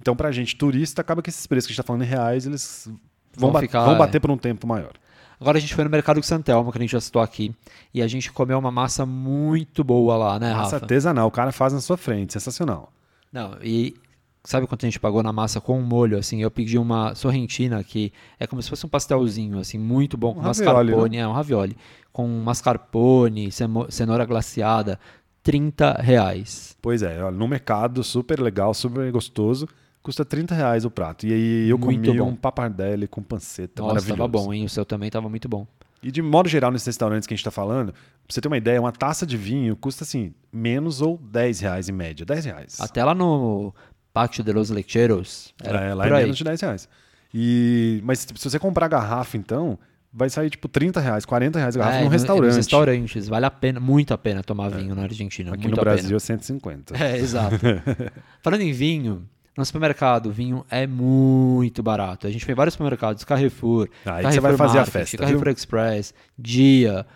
Então 0.00 0.16
pra 0.16 0.32
gente 0.32 0.56
turista, 0.56 1.00
acaba 1.00 1.22
que 1.22 1.30
esses 1.30 1.46
preços 1.46 1.66
que 1.66 1.72
a 1.72 1.74
gente 1.74 1.82
tá 1.82 1.86
falando 1.86 2.02
em 2.02 2.06
reais, 2.06 2.46
eles 2.46 2.90
vão, 3.36 3.52
Vão 3.52 3.60
ficar, 3.60 3.84
vão 3.84 3.94
é. 3.94 3.98
bater 3.98 4.20
por 4.20 4.30
um 4.30 4.36
tempo 4.36 4.66
maior. 4.66 4.92
Agora 5.40 5.58
a 5.58 5.60
gente 5.60 5.74
foi 5.74 5.82
no 5.82 5.90
Mercado 5.90 6.20
de 6.20 6.26
Santelmo, 6.26 6.70
que 6.70 6.78
a 6.78 6.80
gente 6.80 6.92
já 6.92 7.00
citou 7.00 7.20
aqui, 7.20 7.52
e 7.92 8.00
a 8.00 8.06
gente 8.06 8.30
comeu 8.30 8.58
uma 8.58 8.70
massa 8.70 9.04
muito 9.04 9.82
boa 9.82 10.16
lá, 10.16 10.38
né, 10.38 10.52
Massa 10.52 10.76
Rafa? 10.76 10.76
artesanal, 10.76 11.26
o 11.26 11.32
cara 11.32 11.50
faz 11.50 11.72
na 11.72 11.80
sua 11.80 11.96
frente, 11.96 12.32
sensacional. 12.32 12.92
Não, 13.32 13.56
e 13.60 13.96
sabe 14.44 14.66
quanto 14.68 14.84
a 14.84 14.88
gente 14.88 15.00
pagou 15.00 15.20
na 15.22 15.32
massa 15.32 15.60
com 15.60 15.78
um 15.78 15.82
molho, 15.82 16.16
assim? 16.16 16.40
Eu 16.40 16.50
pedi 16.50 16.78
uma 16.78 17.14
sorrentina 17.16 17.82
que 17.82 18.12
é 18.38 18.46
como 18.46 18.62
se 18.62 18.68
fosse 18.68 18.86
um 18.86 18.88
pastelzinho, 18.88 19.58
assim, 19.58 19.78
muito 19.78 20.16
bom, 20.16 20.34
com 20.34 20.40
Um 20.40 20.44
ravioli, 20.44 20.90
mascarpone, 20.90 21.16
é 21.16 21.26
um 21.26 21.32
ravioli, 21.32 21.76
com 22.12 22.28
mascarpone, 22.28 23.50
cenoura 23.88 24.24
glaciada, 24.24 24.98
30 25.42 25.94
reais. 26.00 26.76
Pois 26.80 27.02
é, 27.02 27.30
no 27.30 27.48
mercado, 27.48 28.02
super 28.04 28.40
legal, 28.40 28.72
super 28.74 29.10
gostoso, 29.10 29.68
custa 30.02 30.24
30 30.24 30.54
reais 30.54 30.84
o 30.84 30.90
prato. 30.90 31.26
E 31.26 31.32
aí 31.32 31.68
eu 31.68 31.78
Muito 31.78 32.06
comi 32.06 32.18
bom. 32.18 32.28
um 32.28 32.36
papardelli 32.36 33.06
com 33.08 33.22
panceta, 33.22 33.82
Nossa, 33.82 33.94
maravilhoso. 33.94 34.18
tava 34.18 34.28
bom, 34.28 34.52
hein? 34.52 34.64
O 34.64 34.68
seu 34.68 34.84
também 34.84 35.10
tava 35.10 35.28
muito 35.28 35.48
bom. 35.48 35.66
E 36.02 36.10
de 36.10 36.20
modo 36.20 36.48
geral, 36.48 36.72
nesses 36.72 36.86
restaurantes 36.86 37.26
que 37.28 37.34
a 37.34 37.36
gente 37.36 37.44
tá 37.44 37.50
falando, 37.50 37.92
pra 37.92 38.00
você 38.28 38.40
ter 38.40 38.48
uma 38.48 38.56
ideia, 38.56 38.80
uma 38.80 38.90
taça 38.90 39.24
de 39.24 39.36
vinho 39.36 39.76
custa 39.76 40.02
assim, 40.02 40.34
menos 40.52 41.00
ou 41.00 41.16
10 41.16 41.60
reais 41.60 41.88
em 41.88 41.92
média. 41.92 42.26
10 42.26 42.44
reais. 42.44 42.80
Até 42.80 43.04
lá 43.04 43.14
no 43.14 43.72
Pacto 44.12 44.42
de 44.42 44.52
los 44.52 44.68
Lecheros, 44.70 45.54
era 45.62 45.80
é, 45.80 45.94
lá 45.94 46.06
é 46.06 46.10
menos 46.10 46.36
de 46.36 46.42
10 46.44 46.60
reais. 46.60 46.88
E, 47.32 48.00
mas 48.04 48.20
se 48.20 48.48
você 48.48 48.58
comprar 48.58 48.88
garrafa, 48.88 49.36
então, 49.36 49.78
vai 50.12 50.28
sair 50.28 50.50
tipo 50.50 50.68
30 50.68 51.00
reais, 51.00 51.24
40 51.24 51.58
reais 51.58 51.76
a 51.76 51.78
garrafa 51.78 51.98
É, 51.98 52.02
num 52.02 52.08
restaurante. 52.08 52.46
Nos 52.48 52.56
restaurantes, 52.56 53.28
vale 53.28 53.46
a 53.46 53.50
pena, 53.50 53.80
muito 53.80 54.12
a 54.12 54.18
pena 54.18 54.42
tomar 54.42 54.68
vinho 54.68 54.94
na 54.94 55.02
Argentina, 55.02 55.54
Aqui 55.54 55.68
no 55.68 55.78
a 55.78 55.80
Brasil 55.80 56.16
é 56.16 56.20
150. 56.20 56.96
É, 57.02 57.16
exato. 57.16 57.56
Falando 58.42 58.60
em 58.60 58.72
vinho, 58.72 59.26
no 59.56 59.64
supermercado, 59.64 60.30
vinho 60.30 60.64
é 60.70 60.86
muito 60.86 61.82
barato. 61.82 62.26
A 62.26 62.30
gente 62.30 62.44
foi 62.44 62.52
em 62.52 62.56
vários 62.56 62.74
supermercados, 62.74 63.24
Carrefour, 63.24 63.88
Aí 64.04 64.24
que 64.24 64.32
você 64.32 64.40
vai 64.40 64.56
fazer 64.56 64.78
a 64.78 64.80
Market, 64.80 64.92
festa, 64.92 65.16
Carrefour 65.18 65.44
viu? 65.44 65.52
Express, 65.52 66.14
Dia, 66.38 67.06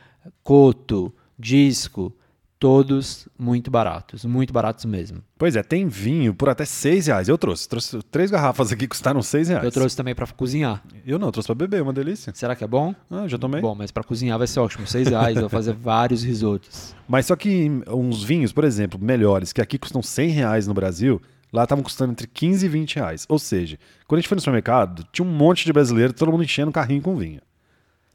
Coto, 0.42 1.12
Disco, 1.38 2.14
todos 2.58 3.28
muito 3.38 3.70
baratos, 3.70 4.24
muito 4.24 4.52
baratos 4.52 4.84
mesmo. 4.84 5.22
Pois 5.38 5.56
é, 5.56 5.62
tem 5.62 5.86
vinho 5.86 6.34
por 6.34 6.48
até 6.48 6.64
6 6.64 7.06
reais. 7.06 7.28
Eu 7.28 7.36
trouxe. 7.36 7.68
Trouxe 7.68 8.02
três 8.10 8.30
garrafas 8.30 8.72
aqui 8.72 8.82
que 8.82 8.88
custaram 8.88 9.22
6 9.22 9.48
reais. 9.48 9.64
Eu 9.64 9.70
trouxe 9.70 9.96
também 9.96 10.14
para 10.14 10.26
cozinhar. 10.26 10.82
Eu 11.06 11.18
não, 11.18 11.28
eu 11.28 11.32
trouxe 11.32 11.46
pra 11.46 11.54
beber, 11.54 11.82
uma 11.82 11.92
delícia. 11.92 12.32
Será 12.34 12.56
que 12.56 12.64
é 12.64 12.66
bom? 12.66 12.94
Ah, 13.10 13.28
já 13.28 13.38
tomei. 13.38 13.60
Bom, 13.60 13.74
mas 13.74 13.90
para 13.90 14.02
cozinhar 14.02 14.38
vai 14.38 14.46
ser 14.46 14.60
ótimo. 14.60 14.86
Seis 14.86 15.08
reais, 15.08 15.36
eu 15.36 15.42
vou 15.42 15.50
fazer 15.50 15.72
vários 15.72 16.22
risotos. 16.22 16.94
Mas 17.06 17.26
só 17.26 17.36
que 17.36 17.70
uns 17.88 18.24
vinhos, 18.24 18.52
por 18.52 18.64
exemplo, 18.64 18.98
melhores, 18.98 19.52
que 19.52 19.60
aqui 19.60 19.78
custam 19.78 20.02
100 20.02 20.30
reais 20.30 20.66
no 20.66 20.74
Brasil, 20.74 21.20
lá 21.52 21.64
estavam 21.64 21.84
custando 21.84 22.12
entre 22.12 22.26
15 22.26 22.64
e 22.64 22.68
20 22.68 22.96
reais. 22.96 23.26
Ou 23.28 23.38
seja, 23.38 23.78
quando 24.06 24.18
a 24.18 24.20
gente 24.20 24.28
foi 24.28 24.36
no 24.36 24.40
supermercado, 24.40 25.06
tinha 25.12 25.26
um 25.26 25.30
monte 25.30 25.64
de 25.64 25.72
brasileiro, 25.72 26.12
todo 26.12 26.32
mundo 26.32 26.44
enchendo 26.44 26.70
o 26.70 26.72
carrinho 26.72 27.02
com 27.02 27.16
vinho. 27.16 27.40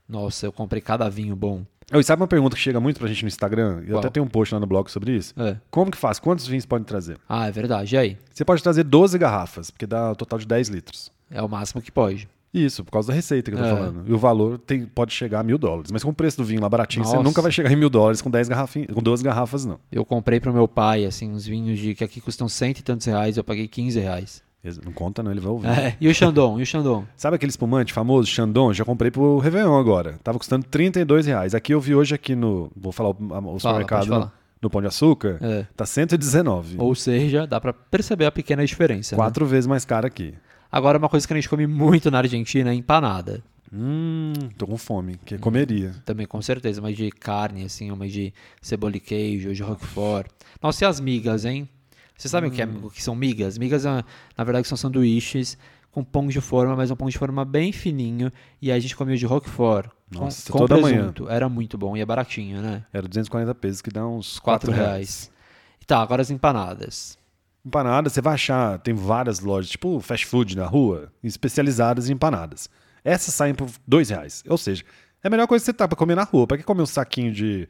Nossa, 0.08 0.46
eu 0.46 0.52
comprei 0.52 0.82
cada 0.82 1.10
vinho 1.10 1.36
bom. 1.36 1.64
Oh, 1.94 2.00
e 2.00 2.04
sabe 2.04 2.22
uma 2.22 2.28
pergunta 2.28 2.56
que 2.56 2.62
chega 2.62 2.80
muito 2.80 3.00
pra 3.00 3.08
gente 3.08 3.24
no 3.24 3.28
Instagram? 3.28 3.82
Eu 3.82 3.94
Qual? 3.96 4.00
até 4.00 4.10
tenho 4.10 4.26
um 4.26 4.30
post 4.30 4.54
lá 4.54 4.60
no 4.60 4.66
blog 4.68 4.90
sobre 4.90 5.16
isso. 5.16 5.34
É. 5.38 5.58
Como 5.70 5.92
que 5.92 5.98
faz? 5.98 6.20
Quantos 6.20 6.48
vinhos 6.48 6.66
pode 6.66 6.86
trazer? 6.86 7.18
Ah, 7.28 7.48
é 7.48 7.52
verdade. 7.52 7.96
E 7.96 7.98
aí? 7.98 8.18
Você 8.34 8.46
pode 8.46 8.62
trazer 8.64 8.84
12 8.84 9.18
garrafas, 9.18 9.70
porque 9.70 9.86
dá 9.86 10.12
um 10.12 10.16
total 10.16 10.40
de 10.40 10.48
10 10.48 10.70
litros. 10.70 11.12
É 11.30 11.42
o 11.42 11.50
máximo 11.50 11.82
que 11.82 11.92
pode. 11.92 12.28
Isso, 12.54 12.84
por 12.84 12.92
causa 12.92 13.08
da 13.08 13.14
receita 13.14 13.50
que 13.50 13.56
eu 13.56 13.62
tô 13.62 13.66
É. 13.66 13.70
falando. 13.74 14.04
E 14.06 14.14
o 14.14 14.18
valor 14.18 14.58
tem- 14.58 14.86
pode 14.86 15.14
chegar 15.14 15.40
a 15.40 15.44
mil 15.44 15.58
dólares. 15.58 15.90
Mas 15.90 16.04
com 16.04 16.10
o 16.10 16.14
preço 16.14 16.36
do 16.38 16.44
vinho 16.44 16.62
lá 16.62 16.68
baratinho, 16.68 17.06
você 17.06 17.14
Nossa. 17.16 17.24
nunca 17.24 17.42
vai 17.42 17.50
chegar 17.52 17.72
em 17.72 17.78
mil 17.78 17.90
dólares 17.90 18.22
com 18.22 18.30
10 18.30 18.50
garrafin... 18.50 18.84
com 18.88 19.02
12 19.02 19.24
garrafas, 19.24 19.64
não. 19.66 19.80
Eu 19.90 20.04
comprei 20.04 20.38
pro 20.40 20.52
meu 20.54 20.68
pai, 20.68 21.06
assim, 21.06 21.32
uns 21.32 21.46
vinhos 21.46 21.80
de 21.80 21.96
que 21.96 22.04
aqui 22.04 22.20
custam 22.20 22.50
cento 22.50 22.80
e 22.80 22.84
tantos 22.84 23.08
reais, 23.08 23.38
eu 23.38 23.44
paguei 23.44 23.70
15 23.70 24.00
reais. 24.02 24.44
Não 24.86 24.92
conta, 24.92 25.24
não, 25.24 25.32
ele 25.32 25.40
vai 25.40 25.52
ouvir. 25.52 25.68
É, 25.68 25.98
e 26.00 26.08
o 26.08 26.14
Xandon? 26.14 26.60
E 26.60 26.64
o 26.64 26.66
Xandon? 26.66 27.04
Sabe 27.18 27.36
aquele 27.36 27.50
espumante 27.50 27.92
famoso, 27.92 28.28
Chandon? 28.28 28.74
Já 28.74 28.86
comprei 28.86 29.10
pro 29.10 29.40
Réveillon 29.40 29.78
agora. 29.78 30.20
Tava 30.24 30.38
custando 30.38 30.66
32 30.66 31.26
reais. 31.26 31.56
Aqui 31.56 31.74
eu 31.74 31.82
vi 31.82 31.96
hoje 31.96 32.14
aqui 32.14 32.36
no. 32.36 32.72
Vou 32.76 32.92
falar 32.92 33.10
o, 33.10 33.56
o 33.56 33.60
supermercado 33.60 34.08
pode 34.08 34.32
no, 34.62 34.70
Pão 34.70 34.82
de 34.82 34.88
Açúcar. 34.88 35.40
É. 35.42 35.66
Tá 35.76 35.86
119. 35.86 36.76
Ou 36.78 36.94
seja, 36.94 37.48
dá 37.48 37.60
pra 37.60 37.74
perceber 37.74 38.26
a 38.26 38.32
pequena 38.32 38.64
diferença. 38.64 39.16
né? 39.16 39.18
Quatro 39.18 39.46
vezes 39.46 39.66
mais 39.66 39.84
caro 39.84 40.06
aqui. 40.06 40.36
Agora, 40.72 40.98
uma 40.98 41.10
coisa 41.10 41.26
que 41.28 41.34
a 41.34 41.36
gente 41.36 41.50
come 41.50 41.66
muito 41.66 42.12
na 42.12 42.20
Argentina 42.20 42.70
é 42.70 42.74
empanada. 42.74 43.44
Hum, 43.74 44.34
tô 44.58 44.68
com 44.68 44.78
fome, 44.78 45.18
que 45.26 45.38
comeria. 45.38 45.96
Também, 46.06 46.28
com 46.28 46.42
certeza, 46.42 46.82
mas 46.82 46.96
de 46.96 47.10
carne, 47.10 47.64
assim, 47.64 47.90
uma 47.90 48.08
de 48.08 48.34
cebola 48.62 48.98
e 48.98 49.00
queijo, 49.00 49.54
de 49.54 49.64
roquefort. 49.64 50.30
Nossa, 50.62 50.84
e 50.84 50.88
as 50.88 51.00
migas, 51.00 51.46
hein? 51.46 51.68
Vocês 52.22 52.32
sabem 52.32 52.50
o, 52.50 52.54
que 52.54 52.62
é- 52.62 52.66
Hum. 52.68 52.82
o 52.84 52.90
que 52.92 53.02
são 53.02 53.16
migas? 53.16 53.58
Migas, 53.58 53.84
ah, 53.86 54.06
na 54.38 54.44
verdade, 54.44 54.68
são 54.68 54.78
sanduíches 54.78 55.58
com 55.92 56.04
pão 56.04 56.28
de 56.28 56.40
forma, 56.40 56.76
mas 56.76 56.92
um 56.92 56.96
pão 56.96 57.10
de 57.10 57.18
forma 57.18 57.44
bem 57.44 57.72
fininho. 57.72 58.32
E 58.62 58.72
aí 58.72 58.78
a 58.78 58.82
gente 58.82 58.96
comia 58.96 59.18
de 59.18 59.26
roquefort. 59.26 59.88
com- 60.14 60.26
Nossa, 60.26 60.52
com, 60.52 60.60
toda 60.60 60.78
presunto. 60.80 61.30
Era 61.30 61.48
muito 61.50 61.78
bom 61.78 61.96
e 61.98 62.02
é 62.02 62.06
baratinho, 62.06 62.62
né? 62.62 62.84
Era 62.94 63.08
240 63.08 63.56
pesos, 63.56 63.82
que 63.82 63.90
dá 63.90 64.06
uns 64.06 64.38
4 64.40 64.68
4 64.68 64.72
reais. 64.72 64.88
reais. 64.92 65.32
Tá, 65.88 66.02
agora 66.02 66.22
as 66.22 66.30
empanadas. 66.30 67.18
Empanada, 67.66 68.10
você 68.10 68.22
vai 68.22 68.34
achar, 68.34 68.78
tem 68.80 68.94
várias 68.94 69.40
lojas, 69.40 69.70
tipo 69.72 70.00
fast 70.02 70.26
food 70.26 70.56
na 70.58 70.66
rua, 70.66 71.12
especializadas 71.24 72.10
em 72.10 72.14
empanadas. 72.14 72.70
Essas 73.04 73.34
saem 73.34 73.56
por 73.56 73.70
2 73.88 74.10
reais. 74.10 74.44
Ou 74.48 74.58
seja, 74.58 74.84
é 75.24 75.28
a 75.28 75.30
melhor 75.32 75.48
coisa 75.48 75.64
que 75.64 75.66
você 75.68 75.74
tá 75.74 75.88
pra 75.88 75.96
comer 75.98 76.16
na 76.16 76.24
rua. 76.24 76.46
Pra 76.46 76.58
que 76.58 76.64
comer 76.64 76.82
um 76.84 76.86
saquinho 76.86 77.32
de. 77.32 77.68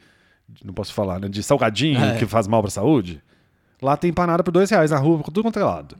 de- 0.49 0.65
não 0.65 0.73
posso 0.73 0.93
falar, 0.93 1.19
né? 1.19 1.29
De 1.29 1.41
salgadinho 1.43 1.99
É. 2.03 2.17
que 2.17 2.25
faz 2.25 2.47
mal 2.47 2.61
pra 2.61 2.71
saúde? 2.71 3.21
Lá 3.81 3.97
tem 3.97 4.11
empanada 4.11 4.43
por 4.43 4.51
2 4.51 4.69
reais 4.69 4.91
na 4.91 4.97
rua, 4.97 5.17
por 5.17 5.31
tudo 5.31 5.43
quanto 5.43 5.57
é 5.57 5.63
lado. 5.63 5.95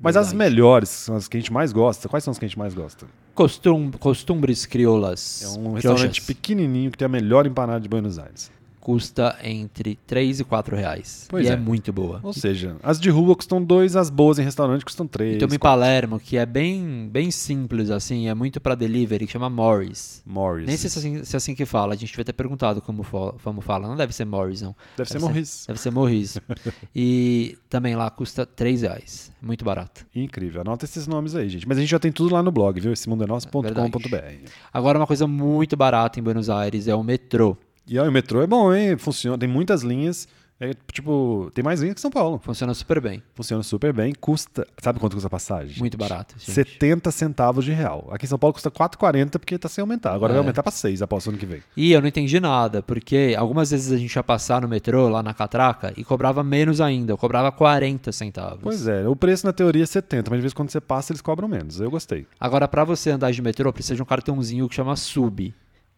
Mas 0.00 0.16
as 0.16 0.32
Verdade. 0.32 0.50
melhores, 0.50 0.88
são 0.88 1.16
as 1.16 1.28
que 1.28 1.36
a 1.36 1.40
gente 1.40 1.52
mais 1.52 1.72
gosta. 1.72 2.08
Quais 2.08 2.24
são 2.24 2.32
as 2.32 2.38
que 2.38 2.44
a 2.44 2.48
gente 2.48 2.58
mais 2.58 2.74
gosta? 2.74 3.06
Costum, 3.34 3.90
costumbres 3.90 4.64
crioulas. 4.64 5.42
É 5.42 5.48
um 5.58 5.74
restaurante 5.74 6.22
pequenininho 6.22 6.90
que 6.90 6.98
tem 6.98 7.06
a 7.06 7.08
melhor 7.08 7.46
empanada 7.46 7.80
de 7.80 7.88
Buenos 7.88 8.18
Aires. 8.18 8.50
Custa 8.86 9.36
entre 9.42 9.98
3 10.06 10.38
e 10.38 10.44
4 10.44 10.76
reais. 10.76 11.26
Pois 11.28 11.44
e 11.44 11.50
é. 11.50 11.54
é. 11.54 11.56
muito 11.56 11.92
boa. 11.92 12.20
Ou 12.22 12.32
seja, 12.32 12.76
as 12.84 13.00
de 13.00 13.10
rua 13.10 13.34
custam 13.34 13.60
dois, 13.60 13.96
as 13.96 14.08
boas 14.08 14.38
em 14.38 14.44
restaurante 14.44 14.84
custam 14.84 15.08
três. 15.08 15.34
E 15.34 15.38
tem 15.38 15.48
uma 15.48 15.56
em. 15.56 15.58
Palermo 15.58 16.20
que 16.20 16.36
é 16.36 16.46
bem, 16.46 17.08
bem 17.10 17.32
simples, 17.32 17.90
assim, 17.90 18.28
é 18.28 18.34
muito 18.34 18.60
pra 18.60 18.76
delivery, 18.76 19.26
que 19.26 19.32
chama 19.32 19.50
Morris. 19.50 20.22
Morris. 20.24 20.68
Nem 20.68 20.76
sei 20.76 20.88
se 20.88 20.98
é, 20.98 21.00
assim, 21.00 21.24
se 21.24 21.34
é 21.34 21.36
assim 21.36 21.52
que 21.56 21.66
fala, 21.66 21.94
a 21.94 21.96
gente 21.96 22.10
devia 22.10 22.26
ter 22.26 22.32
perguntado 22.32 22.80
como, 22.80 23.04
como 23.42 23.60
fala. 23.60 23.88
Não 23.88 23.96
deve 23.96 24.12
ser 24.12 24.24
Morris, 24.24 24.62
não. 24.62 24.76
Deve 24.96 25.08
ser 25.08 25.14
Deve 25.14 25.24
ser- 25.24 25.32
Morris. 25.32 25.64
Deve 25.66 25.80
ser 25.80 25.90
Morris. 25.90 26.38
e 26.94 27.58
também 27.68 27.96
lá 27.96 28.08
custa 28.08 28.46
3 28.46 28.82
reais. 28.82 29.32
Muito 29.42 29.64
barato. 29.64 30.06
Incrível. 30.14 30.60
Anota 30.60 30.84
esses 30.84 31.08
nomes 31.08 31.34
aí, 31.34 31.48
gente. 31.48 31.66
Mas 31.66 31.76
a 31.76 31.80
gente 31.80 31.90
já 31.90 31.98
tem 31.98 32.12
tudo 32.12 32.32
lá 32.32 32.40
no 32.40 32.52
blog, 32.52 32.78
viu? 32.78 32.92
Esse 32.92 33.08
mundo 33.08 33.24
é 33.24 33.26
nosso.com.br. 33.26 34.48
Agora, 34.72 34.96
uma 34.96 35.08
coisa 35.08 35.26
muito 35.26 35.76
barata 35.76 36.20
em 36.20 36.22
Buenos 36.22 36.48
Aires 36.48 36.86
é 36.86 36.94
o 36.94 37.02
metrô. 37.02 37.56
E 37.88 37.98
aí, 37.98 38.08
o 38.08 38.12
metrô 38.12 38.42
é 38.42 38.46
bom, 38.46 38.74
hein? 38.74 38.96
Funciona, 38.96 39.38
tem 39.38 39.48
muitas 39.48 39.82
linhas. 39.82 40.26
É, 40.58 40.70
tipo, 40.90 41.50
tem 41.54 41.62
mais 41.62 41.82
linha 41.82 41.94
que 41.94 42.00
São 42.00 42.10
Paulo. 42.10 42.40
Funciona 42.42 42.72
super 42.72 42.98
bem. 42.98 43.22
Funciona 43.34 43.62
super 43.62 43.92
bem. 43.92 44.14
Custa. 44.18 44.66
Sabe 44.82 44.98
quanto 44.98 45.12
custa 45.12 45.26
a 45.26 45.30
passagem? 45.30 45.78
Muito 45.78 45.98
barato. 45.98 46.34
gente. 46.38 46.50
70 46.50 47.10
centavos 47.10 47.62
de 47.62 47.72
real. 47.72 48.08
Aqui 48.10 48.24
em 48.24 48.28
São 48.28 48.38
Paulo 48.38 48.54
custa 48.54 48.70
4,40 48.70 49.32
porque 49.38 49.58
tá 49.58 49.68
sem 49.68 49.82
aumentar. 49.82 50.14
Agora 50.14 50.32
É. 50.32 50.34
vai 50.34 50.38
aumentar 50.40 50.62
pra 50.62 50.72
6 50.72 51.02
após 51.02 51.26
o 51.26 51.28
ano 51.28 51.36
que 51.38 51.44
vem. 51.44 51.62
E 51.76 51.92
eu 51.92 52.00
não 52.00 52.08
entendi 52.08 52.40
nada, 52.40 52.82
porque 52.82 53.34
algumas 53.38 53.70
vezes 53.70 53.92
a 53.92 53.98
gente 53.98 54.14
ia 54.16 54.22
passar 54.22 54.62
no 54.62 54.66
metrô, 54.68 55.10
lá 55.10 55.22
na 55.22 55.34
catraca, 55.34 55.92
e 55.94 56.02
cobrava 56.02 56.42
menos 56.42 56.80
ainda. 56.80 57.12
Eu 57.12 57.18
cobrava 57.18 57.52
40 57.52 58.10
centavos. 58.10 58.60
Pois 58.62 58.88
é, 58.88 59.06
o 59.06 59.14
preço 59.14 59.44
na 59.44 59.52
teoria 59.52 59.82
é 59.82 59.86
70, 59.86 60.30
mas 60.30 60.38
de 60.38 60.42
vez 60.42 60.52
em 60.54 60.56
quando 60.56 60.70
você 60.70 60.80
passa 60.80 61.12
eles 61.12 61.20
cobram 61.20 61.48
menos. 61.48 61.80
Eu 61.82 61.90
gostei. 61.90 62.26
Agora, 62.40 62.66
pra 62.66 62.82
você 62.82 63.10
andar 63.10 63.30
de 63.30 63.42
metrô, 63.42 63.70
precisa 63.74 63.94
de 63.94 64.02
um 64.02 64.06
cartãozinho 64.06 64.66
que 64.70 64.74
chama 64.74 64.96
Sub. 64.96 65.54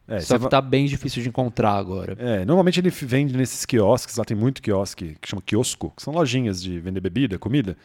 É, 0.08 0.20
Só 0.20 0.38
que 0.38 0.44
va- 0.44 0.48
tá 0.48 0.60
bem 0.60 0.86
difícil 0.86 1.22
de 1.22 1.28
encontrar 1.28 1.72
agora. 1.72 2.16
É, 2.18 2.44
normalmente 2.44 2.80
ele 2.80 2.88
vende 2.90 3.36
nesses 3.36 3.66
quiosques, 3.66 4.16
lá 4.16 4.24
tem 4.24 4.36
muito 4.36 4.62
quiosque, 4.62 5.16
que 5.20 5.28
chama 5.28 5.42
quiosco, 5.44 5.92
que 5.94 6.02
são 6.02 6.14
lojinhas 6.14 6.62
de 6.62 6.80
vender 6.80 7.00
bebida, 7.00 7.38
comida, 7.38 7.76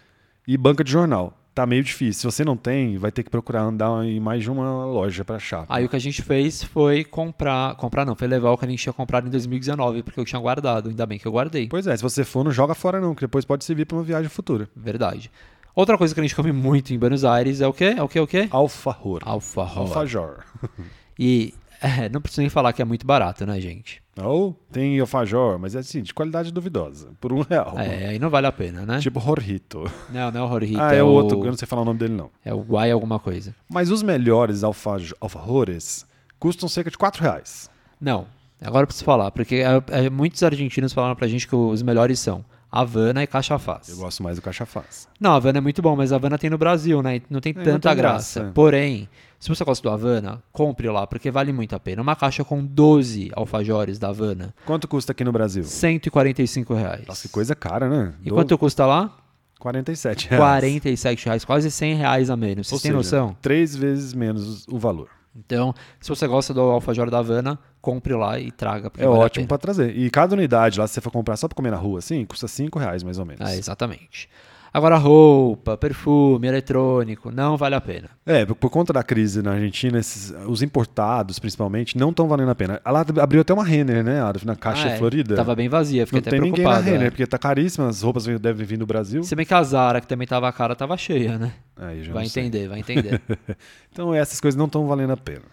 e 0.48 0.56
banca 0.58 0.84
de 0.84 0.92
jornal. 0.92 1.38
Tá 1.54 1.68
meio 1.68 1.84
difícil. 1.84 2.32
Se 2.32 2.38
você 2.38 2.44
não 2.44 2.58
tem, 2.58 2.98
vai 2.98 3.12
ter 3.12 3.22
que 3.22 3.30
procurar 3.30 3.62
andar 3.62 4.04
em 4.06 4.20
mais 4.20 4.42
de 4.42 4.50
uma 4.50 4.86
loja 4.86 5.24
pra 5.24 5.36
achar. 5.36 5.66
Aí 5.70 5.86
o 5.86 5.90
que 5.90 5.96
a 5.96 6.00
gente 6.00 6.22
fez 6.24 6.64
foi 6.64 7.04
comprar. 7.04 7.76
Comprar 7.76 8.04
não, 8.06 8.16
foi 8.16 8.28
levar 8.28 8.50
o 8.52 8.58
que 8.58 8.66
a 8.66 8.68
gente 8.68 8.82
tinha 8.82 8.92
comprado 8.94 9.28
em 9.28 9.30
2019, 9.30 10.02
porque 10.02 10.20
eu 10.20 10.26
tinha 10.26 10.40
guardado. 10.42 10.90
Ainda 10.90 11.06
bem 11.06 11.20
que 11.20 11.28
eu 11.28 11.32
guardei. 11.32 11.68
Pois 11.68 11.86
é, 11.86 11.96
se 11.96 12.02
você 12.02 12.24
for, 12.24 12.44
não 12.44 12.52
joga 12.52 12.74
fora 12.74 13.00
não, 13.00 13.14
que 13.14 13.22
depois 13.22 13.46
pode 13.46 13.64
servir 13.66 13.86
pra 13.86 13.96
uma 13.98 14.04
viagem 14.04 14.30
futura. 14.30 14.68
Verdade. 14.76 15.30
Outra 15.76 15.96
coisa 15.96 16.12
que 16.14 16.20
a 16.20 16.24
gente 16.24 16.36
come 16.36 16.52
muito 16.52 16.92
em 16.92 16.98
Buenos 16.98 17.24
Aires 17.24 17.62
é 17.62 17.68
o 17.68 17.74
quê? 17.74 17.94
É 17.98 18.02
o 18.02 18.08
quê? 18.10 18.20
O 18.20 18.26
quê? 18.28 18.48
Alfajor. 18.50 19.22
Alfajor. 19.24 19.78
Alfajor. 19.78 20.38
E 21.20 21.54
é, 21.84 22.10
não 22.10 22.22
preciso 22.22 22.42
nem 22.42 22.50
falar 22.50 22.74
que 22.74 22.82
é 22.82 22.86
muito 22.86 23.06
barato, 23.06 23.46
né, 23.46 23.60
gente? 23.60 24.02
Ou 24.22 24.54
tem 24.72 25.00
alfajor, 25.00 25.60
mas 25.60 25.76
é 25.76 25.80
assim, 25.80 26.02
de 26.02 26.14
qualidade 26.14 26.52
duvidosa, 26.52 27.10
por 27.20 27.34
um 27.34 27.42
real. 27.42 27.74
É, 27.78 28.08
aí 28.08 28.20
não 28.20 28.30
vale 28.30 28.48
a 28.48 28.52
pena, 28.52 28.86
né? 28.86 29.00
Tipo 29.00 29.20
Jorrito. 29.20 29.84
Não, 30.10 30.32
não 30.32 30.42
é 30.42 30.44
o 30.46 30.50
Jorrito, 30.50 30.82
ah, 30.82 30.94
é, 30.96 30.98
é, 31.00 31.04
o 31.04 31.08
outro, 31.08 31.40
eu 31.40 31.46
não 31.48 31.58
sei 31.58 31.68
falar 31.68 31.82
o 31.82 31.86
nome 31.86 32.00
dele 32.00 32.14
não. 32.14 32.30
É 32.46 32.54
o 32.54 32.60
Guai 32.62 32.92
alguma 32.92 33.20
coisa. 33.20 33.56
Mas 33.70 33.92
os 33.92 34.02
melhores 34.04 34.64
alfaj- 34.64 35.14
alfajores 35.20 36.06
custam 36.40 36.70
cerca 36.70 36.90
de 36.92 36.98
4 36.98 37.22
reais. 37.24 37.70
Não, 38.00 38.26
agora 38.62 38.84
eu 38.84 38.88
preciso 38.88 39.06
falar, 39.06 39.32
porque 39.32 39.56
é, 39.56 40.06
é, 40.06 40.10
muitos 40.10 40.42
argentinos 40.44 40.94
falaram 40.94 41.16
pra 41.16 41.28
gente 41.28 41.48
que 41.48 41.56
os 41.56 41.82
melhores 41.82 42.20
são 42.20 42.46
Havana 42.82 43.22
e 43.22 43.28
Cachafaz. 43.28 43.88
Eu 43.90 43.98
gosto 43.98 44.24
mais 44.24 44.36
do 44.38 44.42
Cachafaz. 44.42 45.08
Não, 45.20 45.32
Havana 45.34 45.60
é 45.60 45.62
muito 45.62 45.82
bom, 45.82 45.96
mas 45.96 46.12
Havana 46.12 46.38
tem 46.40 46.50
no 46.50 46.58
Brasil, 46.58 47.04
né? 47.04 47.22
Não 47.30 47.40
tem 47.40 47.54
não 47.54 47.64
tanta 47.64 47.90
tem 47.90 47.98
graça. 47.98 48.40
graça. 48.40 48.54
Porém, 48.54 49.08
se 49.40 49.48
você 49.48 49.64
gosta 49.64 49.84
do 49.88 49.94
Havana, 49.94 50.42
compre 50.52 50.90
lá, 50.90 51.06
porque 51.06 51.30
vale 51.30 51.54
muito 51.54 51.76
a 51.76 51.80
pena. 51.80 52.02
Uma 52.02 52.16
caixa 52.16 52.44
com 52.44 52.66
12 52.66 53.30
alfajores 53.36 54.00
da 54.00 54.10
Havana, 54.10 54.56
Quanto 54.66 54.88
custa 54.88 55.12
aqui 55.12 55.24
no 55.24 55.32
Brasil? 55.32 55.64
145 55.64 56.74
reais. 56.74 57.06
Nossa, 57.08 57.28
que 57.28 57.34
coisa 57.34 57.54
cara, 57.56 57.88
né? 57.90 58.14
E 58.24 58.30
Do- 58.30 58.36
quanto 58.36 58.58
custa 58.58 58.86
lá? 58.86 59.16
47 59.60 60.28
reais. 60.30 60.44
47 60.44 61.26
reais, 61.26 61.46
quase 61.46 61.72
100 61.72 61.96
reais 61.96 62.30
a 62.30 62.36
menos. 62.36 62.68
Vocês 62.68 62.80
Ou 62.80 62.82
têm 62.82 62.92
seja, 63.04 63.18
noção? 63.22 63.38
Três 63.42 63.76
vezes 63.76 64.14
menos 64.14 64.68
o 64.68 64.78
valor. 64.78 65.08
Então, 65.36 65.74
se 66.00 66.10
você 66.10 66.28
gosta 66.28 66.54
do 66.54 66.62
alfajor 66.62 67.10
da 67.10 67.20
Havana, 67.20 67.58
compre 67.82 68.14
lá 68.14 68.40
e 68.40 68.52
traga. 68.52 68.92
É 68.98 69.06
vale 69.06 69.18
ótimo 69.20 69.42
pena. 69.42 69.48
pra 69.48 69.58
trazer. 69.58 69.98
E 69.98 70.10
cada 70.10 70.36
unidade 70.36 70.80
lá, 70.80 70.88
se 70.88 70.94
você 70.94 71.02
for 71.02 71.12
comprar 71.12 71.36
só 71.38 71.48
pra 71.48 71.56
comer 71.56 71.72
na 71.72 71.78
rua, 71.78 72.00
assim, 72.00 72.24
custa 72.26 72.48
5 72.48 72.78
reais 72.78 73.02
mais 73.04 73.18
ou 73.18 73.26
menos. 73.26 73.50
É, 73.50 73.58
exatamente. 73.58 74.30
Agora, 74.74 74.98
roupa, 74.98 75.78
perfume, 75.78 76.48
eletrônico, 76.48 77.30
não 77.30 77.56
vale 77.56 77.76
a 77.76 77.82
pena. 77.82 78.10
É, 78.26 78.44
por, 78.44 78.56
por 78.56 78.70
conta 78.72 78.92
da 78.92 79.04
crise 79.04 79.44
na 79.44 79.52
Argentina, 79.52 80.00
esses- 80.00 80.34
os 80.48 80.64
importados, 80.64 81.38
principalmente, 81.38 81.96
não 81.96 82.10
estão 82.10 82.28
valendo 82.28 82.50
a 82.50 82.56
pena. 82.56 82.82
Lá 82.84 83.06
abriu 83.22 83.42
até 83.42 83.54
uma 83.54 83.64
Renner, 83.64 84.04
né, 84.04 84.20
Adolf, 84.20 84.44
na 84.46 84.56
Caixa 84.56 84.88
Ah, 84.88 84.92
é. 84.92 84.98
Florida. 84.98 85.36
Tava 85.36 85.56
bem 85.56 85.70
vazia, 85.70 86.08
fiquei 86.08 86.20
não 86.22 86.28
até 86.28 86.32
tem 86.32 86.42
ninguém 86.42 86.66
na. 86.66 86.78
Renner, 86.80 87.08
é. 87.08 87.10
porque 87.12 87.28
tá 87.28 87.38
caríssima, 87.38 87.88
as 87.88 88.02
roupas 88.02 88.26
vem- 88.26 88.40
devem 88.40 88.66
vir 88.66 88.78
do 88.78 88.86
Brasil. 88.88 89.22
Se 89.24 89.36
bem 89.36 89.46
que 89.46 89.54
a 89.54 89.62
Zara, 89.62 90.02
que 90.02 90.08
também 90.08 90.28
tava 90.28 90.52
cara, 90.52 90.76
tava 90.76 90.98
cheia, 90.98 91.38
né? 91.38 91.54
Aí, 91.78 92.04
já 92.04 92.12
Vai 92.12 92.26
sei. 92.26 92.44
entender, 92.46 92.68
vai 92.68 92.80
entender. 92.80 93.22
Então 93.92 94.12
essas 94.14 94.42
coisas 94.42 94.58
não 94.58 94.66
estão 94.66 94.88
valendo 94.88 95.12
a 95.14 95.18
pena. 95.18 95.44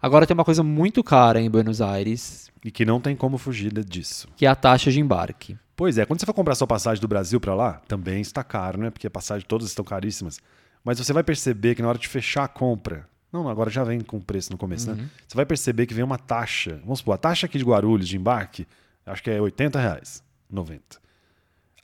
Agora 0.00 0.26
tem 0.26 0.34
uma 0.34 0.44
coisa 0.44 0.62
muito 0.62 1.02
cara 1.02 1.40
em 1.40 1.50
Buenos 1.50 1.80
Aires, 1.82 2.50
E 2.64 2.70
que 2.70 2.84
não 2.84 3.00
tem 3.00 3.16
como 3.16 3.36
fugir 3.36 3.72
disso. 3.84 4.28
que 4.36 4.46
é 4.46 4.48
a 4.48 4.54
taxa 4.54 4.90
de 4.92 5.00
embarque. 5.00 5.56
Pois 5.80 5.96
é, 5.96 6.04
quando 6.04 6.20
você 6.20 6.26
for 6.26 6.34
comprar 6.34 6.54
sua 6.54 6.66
passagem 6.66 7.00
do 7.00 7.08
Brasil 7.08 7.40
pra 7.40 7.54
lá, 7.54 7.80
também 7.88 8.20
está 8.20 8.44
caro, 8.44 8.78
né? 8.78 8.90
Porque 8.90 9.06
a 9.06 9.10
passagem 9.10 9.46
todas 9.48 9.66
estão 9.68 9.82
caríssimas. 9.82 10.38
Mas 10.84 10.98
você 10.98 11.10
vai 11.10 11.22
perceber 11.24 11.74
que 11.74 11.80
na 11.80 11.88
hora 11.88 11.96
de 11.96 12.06
fechar 12.06 12.44
a 12.44 12.48
compra, 12.48 13.08
não, 13.32 13.48
agora 13.48 13.70
já 13.70 13.82
vem 13.82 13.98
com 14.02 14.20
preço 14.20 14.52
no 14.52 14.58
começo, 14.58 14.90
Uhum. 14.90 14.96
né? 14.96 15.08
Você 15.26 15.34
vai 15.34 15.46
perceber 15.46 15.86
que 15.86 15.94
vem 15.94 16.04
uma 16.04 16.18
taxa. 16.18 16.78
Vamos 16.82 16.98
supor, 16.98 17.14
a 17.14 17.16
taxa 17.16 17.46
aqui 17.46 17.56
de 17.56 17.64
Guarulhos 17.64 18.06
de 18.06 18.14
embarque, 18.18 18.66
acho 19.06 19.22
que 19.22 19.30
é 19.30 19.40
80 19.40 19.80
reais, 19.80 20.22
90. 20.50 21.00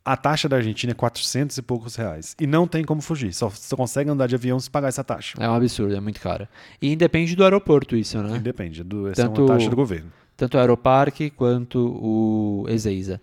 A 0.04 0.14
taxa 0.14 0.46
da 0.46 0.56
Argentina 0.56 0.90
é 0.90 0.94
400 0.94 1.56
e 1.56 1.62
poucos 1.62 1.96
reais. 1.96 2.36
E 2.38 2.46
não 2.46 2.68
tem 2.68 2.84
como 2.84 3.00
fugir. 3.00 3.32
Só, 3.32 3.48
só 3.48 3.76
consegue 3.76 4.10
andar 4.10 4.26
de 4.26 4.34
avião 4.34 4.60
se 4.60 4.70
pagar 4.70 4.88
essa 4.88 5.02
taxa. 5.02 5.38
É 5.40 5.48
um 5.48 5.54
absurdo, 5.54 5.96
é 5.96 6.00
muito 6.00 6.20
cara. 6.20 6.50
E 6.82 6.92
independe 6.92 7.34
do 7.34 7.42
aeroporto 7.44 7.96
isso, 7.96 8.22
né? 8.22 8.38
Depende. 8.40 8.84
Do, 8.84 9.08
essa 9.08 9.22
é 9.22 9.24
Tanto- 9.24 9.40
uma 9.46 9.54
taxa 9.54 9.70
do 9.70 9.74
governo. 9.74 10.12
Tanto 10.36 10.58
o 10.58 10.60
Aeroparque 10.60 11.30
quanto 11.30 11.78
o 11.78 12.66
Ezeiza. 12.68 13.18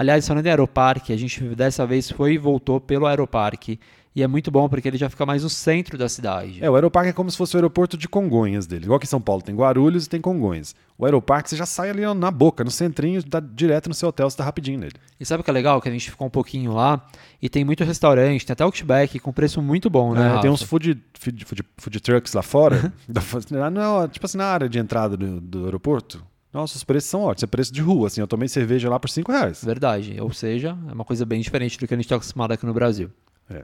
Aliás, 0.00 0.28
falando 0.28 0.46
em 0.46 0.50
Aeroparque, 0.50 1.12
a 1.12 1.16
gente 1.16 1.42
dessa 1.56 1.84
vez 1.84 2.08
foi 2.08 2.34
e 2.34 2.38
voltou 2.38 2.80
pelo 2.80 3.04
Aeroparque. 3.06 3.80
E 4.14 4.22
é 4.22 4.26
muito 4.26 4.50
bom 4.50 4.68
porque 4.68 4.86
ele 4.88 4.96
já 4.96 5.08
fica 5.08 5.24
mais 5.26 5.42
no 5.42 5.50
centro 5.50 5.98
da 5.98 6.08
cidade. 6.08 6.58
É, 6.64 6.68
o 6.68 6.74
aeroparque 6.74 7.10
é 7.10 7.12
como 7.12 7.30
se 7.30 7.36
fosse 7.36 7.54
o 7.54 7.58
aeroporto 7.58 7.96
de 7.96 8.08
Congonhas 8.08 8.66
dele. 8.66 8.84
Igual 8.84 8.98
que 8.98 9.06
em 9.06 9.08
São 9.08 9.20
Paulo 9.20 9.42
tem 9.42 9.54
Guarulhos 9.54 10.06
e 10.06 10.08
tem 10.08 10.20
Congonhas. 10.20 10.74
O 10.96 11.04
aeroparque 11.04 11.48
você 11.50 11.56
já 11.56 11.66
sai 11.66 11.90
ali 11.90 12.02
na 12.14 12.30
boca, 12.30 12.64
no 12.64 12.70
centrinho, 12.70 13.22
dá 13.24 13.38
direto 13.38 13.88
no 13.88 13.94
seu 13.94 14.08
hotel, 14.08 14.28
você 14.28 14.36
tá 14.36 14.42
rapidinho 14.44 14.78
nele. 14.80 14.94
E 15.20 15.24
sabe 15.24 15.40
o 15.40 15.44
que 15.44 15.50
é 15.50 15.52
legal? 15.52 15.80
Que 15.80 15.88
a 15.88 15.92
gente 15.92 16.10
ficou 16.10 16.26
um 16.26 16.30
pouquinho 16.30 16.72
lá 16.72 17.06
e 17.40 17.48
tem 17.48 17.64
muito 17.64 17.84
restaurante, 17.84 18.44
tem 18.44 18.52
até 18.54 18.64
Outback 18.64 19.18
com 19.20 19.32
preço 19.32 19.62
muito 19.62 19.88
bom, 19.88 20.14
né? 20.14 20.22
É, 20.24 20.28
Rafa? 20.30 20.40
tem 20.42 20.50
uns 20.50 20.62
food, 20.62 20.98
food, 21.14 21.44
food, 21.44 21.62
food 21.76 22.00
trucks 22.00 22.32
lá 22.34 22.42
fora, 22.42 22.92
da- 23.08 23.22
lá 23.52 23.70
no- 23.70 24.08
tipo 24.08 24.26
assim, 24.26 24.38
na 24.38 24.46
área 24.46 24.68
de 24.68 24.78
entrada 24.80 25.16
do, 25.16 25.40
do 25.40 25.64
aeroporto. 25.66 26.24
Nossa, 26.52 26.76
os 26.76 26.84
preços 26.84 27.10
são 27.10 27.22
ótimos. 27.22 27.42
É 27.42 27.46
preço 27.46 27.72
de 27.72 27.80
rua, 27.82 28.06
assim. 28.06 28.20
Eu 28.20 28.26
tomei 28.26 28.48
cerveja 28.48 28.88
lá 28.88 28.98
por 28.98 29.10
5 29.10 29.30
reais. 29.30 29.62
Verdade. 29.64 30.16
Ou 30.20 30.32
seja, 30.32 30.76
é 30.88 30.92
uma 30.92 31.04
coisa 31.04 31.24
bem 31.26 31.40
diferente 31.40 31.78
do 31.78 31.86
que 31.86 31.92
a 31.94 31.96
gente 31.96 32.06
está 32.06 32.16
acostumado 32.16 32.52
aqui 32.52 32.64
no 32.64 32.72
Brasil. 32.72 33.10
É. 33.50 33.62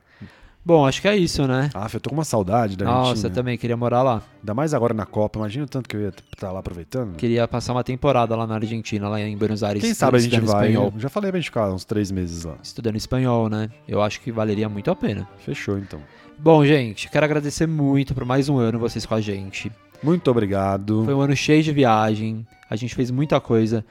Bom, 0.66 0.87
acho 0.87 1.03
que 1.03 1.09
é 1.09 1.14
isso, 1.14 1.47
né? 1.47 1.68
Ah, 1.75 1.87
eu 1.92 2.01
tô 2.01 2.09
com 2.09 2.16
uma 2.16 2.25
saudade 2.25 2.75
da 2.75 2.87
Nossa, 2.87 3.11
Argentina. 3.11 3.29
eu 3.29 3.35
também 3.35 3.59
queria 3.59 3.77
morar 3.77 4.03
lá. 4.03 4.23
Ainda 4.40 4.55
mais 4.55 4.73
agora 4.73 4.94
na 4.94 5.05
Copa. 5.05 5.38
Imagina 5.38 5.66
o 5.66 5.68
tanto 5.68 5.87
que 5.87 5.94
eu 5.94 6.01
ia 6.01 6.09
estar 6.33 6.51
lá 6.53 6.61
aproveitando. 6.61 7.16
Queria 7.16 7.47
passar 7.47 7.75
uma 7.75 7.85
temporada 7.85 8.35
lá 8.35 8.47
na 8.47 8.55
Argentina, 8.55 9.07
lá 9.07 9.20
em 9.20 9.37
Buenos 9.37 9.62
Aires. 9.62 9.83
Quem 9.83 9.92
sabe 9.92 10.16
a 10.16 10.20
gente 10.20 10.40
vai. 10.40 10.70
espanhol. 10.70 10.92
Já 10.97 11.11
falei 11.11 11.31
pra 11.31 11.38
gente 11.38 11.51
ficar 11.51 11.70
uns 11.70 11.85
três 11.85 12.11
meses 12.11 12.44
lá. 12.44 12.57
Estudando 12.62 12.97
espanhol, 12.97 13.51
né? 13.51 13.68
Eu 13.87 14.01
acho 14.01 14.23
que 14.23 14.33
valeria 14.33 14.66
muito 14.66 14.90
a 14.90 14.97
pena. 14.97 15.29
Fechou, 15.44 15.77
então. 15.77 16.01
Bom, 16.38 16.64
gente, 16.64 17.11
quero 17.11 17.27
agradecer 17.27 17.66
muito 17.66 18.14
por 18.14 18.25
mais 18.25 18.49
um 18.49 18.57
ano 18.57 18.79
vocês 18.79 19.05
com 19.05 19.14
a 19.14 19.20
gente. 19.20 19.70
Muito 20.03 20.31
obrigado. 20.31 21.05
Foi 21.05 21.12
um 21.14 21.20
ano 21.20 21.37
cheio 21.37 21.62
de 21.62 21.73
viagem. 21.73 22.47
A 22.75 22.77
gente 22.77 22.95
fez 22.95 23.11
muita 23.11 23.41
coisa, 23.41 23.85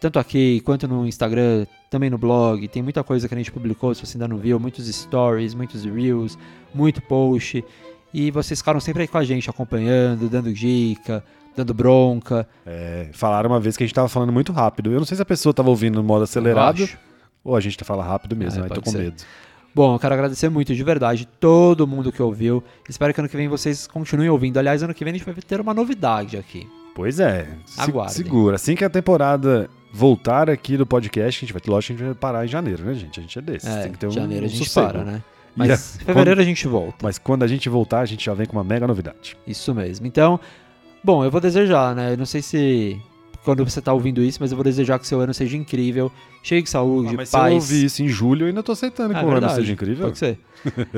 tanto 0.00 0.18
aqui 0.18 0.60
quanto 0.62 0.88
no 0.88 1.06
Instagram, 1.06 1.66
também 1.90 2.10
no 2.10 2.18
blog. 2.18 2.66
Tem 2.68 2.82
muita 2.82 3.04
coisa 3.04 3.28
que 3.28 3.34
a 3.34 3.38
gente 3.38 3.52
publicou, 3.52 3.94
se 3.94 4.04
você 4.04 4.16
ainda 4.16 4.26
não 4.26 4.38
viu, 4.38 4.58
muitos 4.58 4.86
stories, 4.88 5.54
muitos 5.54 5.84
reels, 5.84 6.38
muito 6.74 7.00
post. 7.02 7.64
E 8.12 8.30
vocês 8.30 8.60
ficaram 8.60 8.80
sempre 8.80 9.02
aí 9.02 9.08
com 9.08 9.18
a 9.18 9.24
gente, 9.24 9.48
acompanhando, 9.48 10.28
dando 10.28 10.52
dica, 10.52 11.24
dando 11.56 11.72
bronca. 11.72 12.48
É, 12.66 13.08
falaram 13.12 13.50
uma 13.50 13.60
vez 13.60 13.76
que 13.76 13.84
a 13.84 13.86
gente 13.86 13.94
tava 13.94 14.08
falando 14.08 14.32
muito 14.32 14.52
rápido. 14.52 14.90
Eu 14.90 14.98
não 14.98 15.06
sei 15.06 15.16
se 15.16 15.22
a 15.22 15.26
pessoa 15.26 15.54
tava 15.54 15.70
ouvindo 15.70 15.96
no 15.96 16.02
modo 16.02 16.24
acelerado 16.24 16.88
ou 17.44 17.56
a 17.56 17.60
gente 17.60 17.76
tá 17.78 17.84
falando 17.84 18.06
rápido 18.06 18.36
mesmo. 18.36 18.60
É, 18.60 18.64
aí 18.64 18.70
tô 18.70 18.82
com 18.82 18.90
ser. 18.90 18.98
medo. 18.98 19.22
Bom, 19.74 19.94
eu 19.94 19.98
quero 19.98 20.12
agradecer 20.12 20.50
muito, 20.50 20.74
de 20.74 20.84
verdade, 20.84 21.26
todo 21.26 21.86
mundo 21.86 22.12
que 22.12 22.20
ouviu. 22.20 22.62
Espero 22.86 23.14
que 23.14 23.20
ano 23.20 23.28
que 23.28 23.36
vem 23.36 23.48
vocês 23.48 23.86
continuem 23.86 24.28
ouvindo. 24.28 24.58
Aliás, 24.58 24.82
ano 24.82 24.92
que 24.92 25.02
vem 25.02 25.14
a 25.14 25.16
gente 25.16 25.24
vai 25.24 25.34
ter 25.34 25.60
uma 25.60 25.72
novidade 25.72 26.36
aqui. 26.36 26.68
Pois 26.94 27.20
é. 27.20 27.48
Aguardem. 27.76 28.14
segura. 28.14 28.56
Assim 28.56 28.74
que 28.74 28.84
a 28.84 28.90
temporada 28.90 29.68
voltar 29.92 30.48
aqui 30.48 30.76
do 30.76 30.86
podcast, 30.86 31.38
a 31.38 31.40
gente 31.46 31.52
vai, 31.52 31.62
lógico 31.66 31.94
que 31.94 32.02
a 32.02 32.06
gente 32.06 32.14
vai 32.14 32.20
parar 32.20 32.44
em 32.44 32.48
janeiro, 32.48 32.84
né, 32.84 32.94
gente? 32.94 33.20
A 33.20 33.22
gente 33.22 33.38
é 33.38 33.42
desse. 33.42 33.68
É, 33.68 33.82
Tem 33.82 33.92
que 33.92 33.98
ter 33.98 34.06
um, 34.06 34.10
janeiro 34.10 34.44
um 34.44 34.46
a 34.46 34.48
gente 34.48 34.64
sossego. 34.64 34.88
para, 34.88 35.04
né? 35.04 35.22
Mas 35.54 35.96
em 35.96 35.98
fevereiro 36.04 36.38
quando, 36.38 36.40
a 36.40 36.44
gente 36.44 36.66
volta. 36.66 36.96
Mas 37.02 37.18
quando 37.18 37.42
a 37.42 37.46
gente 37.46 37.68
voltar, 37.68 38.00
a 38.00 38.06
gente 38.06 38.24
já 38.24 38.32
vem 38.32 38.46
com 38.46 38.56
uma 38.56 38.64
mega 38.64 38.86
novidade. 38.86 39.36
Isso 39.46 39.74
mesmo. 39.74 40.06
Então, 40.06 40.40
bom, 41.04 41.24
eu 41.24 41.30
vou 41.30 41.40
desejar, 41.40 41.94
né? 41.94 42.12
Eu 42.12 42.16
não 42.16 42.24
sei 42.26 42.40
se 42.40 43.00
quando 43.44 43.64
você 43.64 43.78
está 43.78 43.92
ouvindo 43.92 44.22
isso, 44.22 44.38
mas 44.40 44.50
eu 44.50 44.56
vou 44.56 44.64
desejar 44.64 44.98
que 44.98 45.06
seu 45.06 45.20
ano 45.20 45.34
seja 45.34 45.56
incrível, 45.56 46.10
cheio 46.42 46.62
de 46.62 46.70
saúde, 46.70 47.10
ah, 47.10 47.16
mas 47.16 47.30
paz. 47.30 47.44
se 47.44 47.50
eu 47.50 47.54
ouvir 47.54 47.84
isso 47.84 48.02
em 48.02 48.08
julho, 48.08 48.44
eu 48.44 48.48
ainda 48.48 48.60
estou 48.60 48.72
aceitando 48.72 49.14
que 49.14 49.20
é 49.20 49.24
o 49.24 49.30
ano 49.30 49.50
seja 49.50 49.72
incrível. 49.72 50.06
Pode 50.06 50.18
ser. 50.18 50.38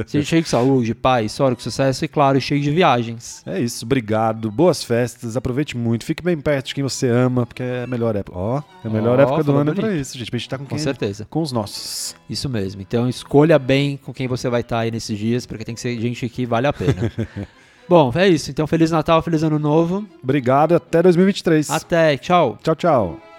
cheio 0.25 0.43
de 0.43 0.49
saúde, 0.49 0.95
paz, 0.95 1.33
sorte, 1.33 1.63
sucesso 1.63 2.05
e, 2.05 2.09
claro, 2.09 2.41
cheio 2.41 2.61
de 2.61 2.71
viagens. 2.71 3.43
É 3.47 3.61
isso, 3.61 3.85
obrigado. 3.85 4.51
Boas 4.51 4.83
festas, 4.85 5.37
aproveite 5.37 5.77
muito, 5.77 6.05
fique 6.05 6.23
bem 6.23 6.39
perto 6.39 6.67
de 6.67 6.75
quem 6.75 6.83
você 6.83 7.09
ama, 7.09 7.47
porque 7.47 7.63
é 7.63 7.85
a 7.85 7.87
melhor 7.87 8.15
época. 8.15 8.39
Ó, 8.39 8.63
é 8.85 8.89
a 8.89 8.91
melhor 8.91 9.19
oh, 9.19 9.23
época 9.23 9.45
do 9.45 9.57
ano 9.57 9.75
para 9.75 9.95
isso, 9.95 10.19
gente. 10.19 10.31
Pra 10.31 10.39
gente 10.39 10.49
tá 10.49 10.59
com, 10.59 10.67
com 10.67 10.79
certeza. 10.79 11.27
Com 11.31 11.41
os 11.41 11.53
nossos. 11.53 12.15
Isso 12.29 12.49
mesmo. 12.49 12.83
Então, 12.83 13.09
escolha 13.09 13.59
bem 13.59 13.97
com 13.97 14.13
quem 14.13 14.29
você 14.29 14.49
vai 14.49 14.61
estar 14.61 14.77
tá 14.77 14.83
aí 14.83 14.91
nesses 14.91 15.19
dias, 15.19 15.47
porque 15.47 15.65
tem 15.65 15.75
que 15.75 15.81
ser 15.81 15.99
gente 15.99 16.29
que 16.29 16.45
vale 16.45 16.67
a 16.67 16.73
pena. 16.73 17.11
Bom, 17.89 18.13
é 18.15 18.29
isso. 18.29 18.51
Então, 18.51 18.67
Feliz 18.67 18.91
Natal, 18.91 19.21
Feliz 19.23 19.43
Ano 19.43 19.59
Novo. 19.59 20.07
Obrigado, 20.23 20.75
até 20.75 21.03
2023. 21.03 21.71
Até, 21.71 22.17
tchau. 22.17 22.59
Tchau, 22.63 22.75
tchau. 22.75 23.34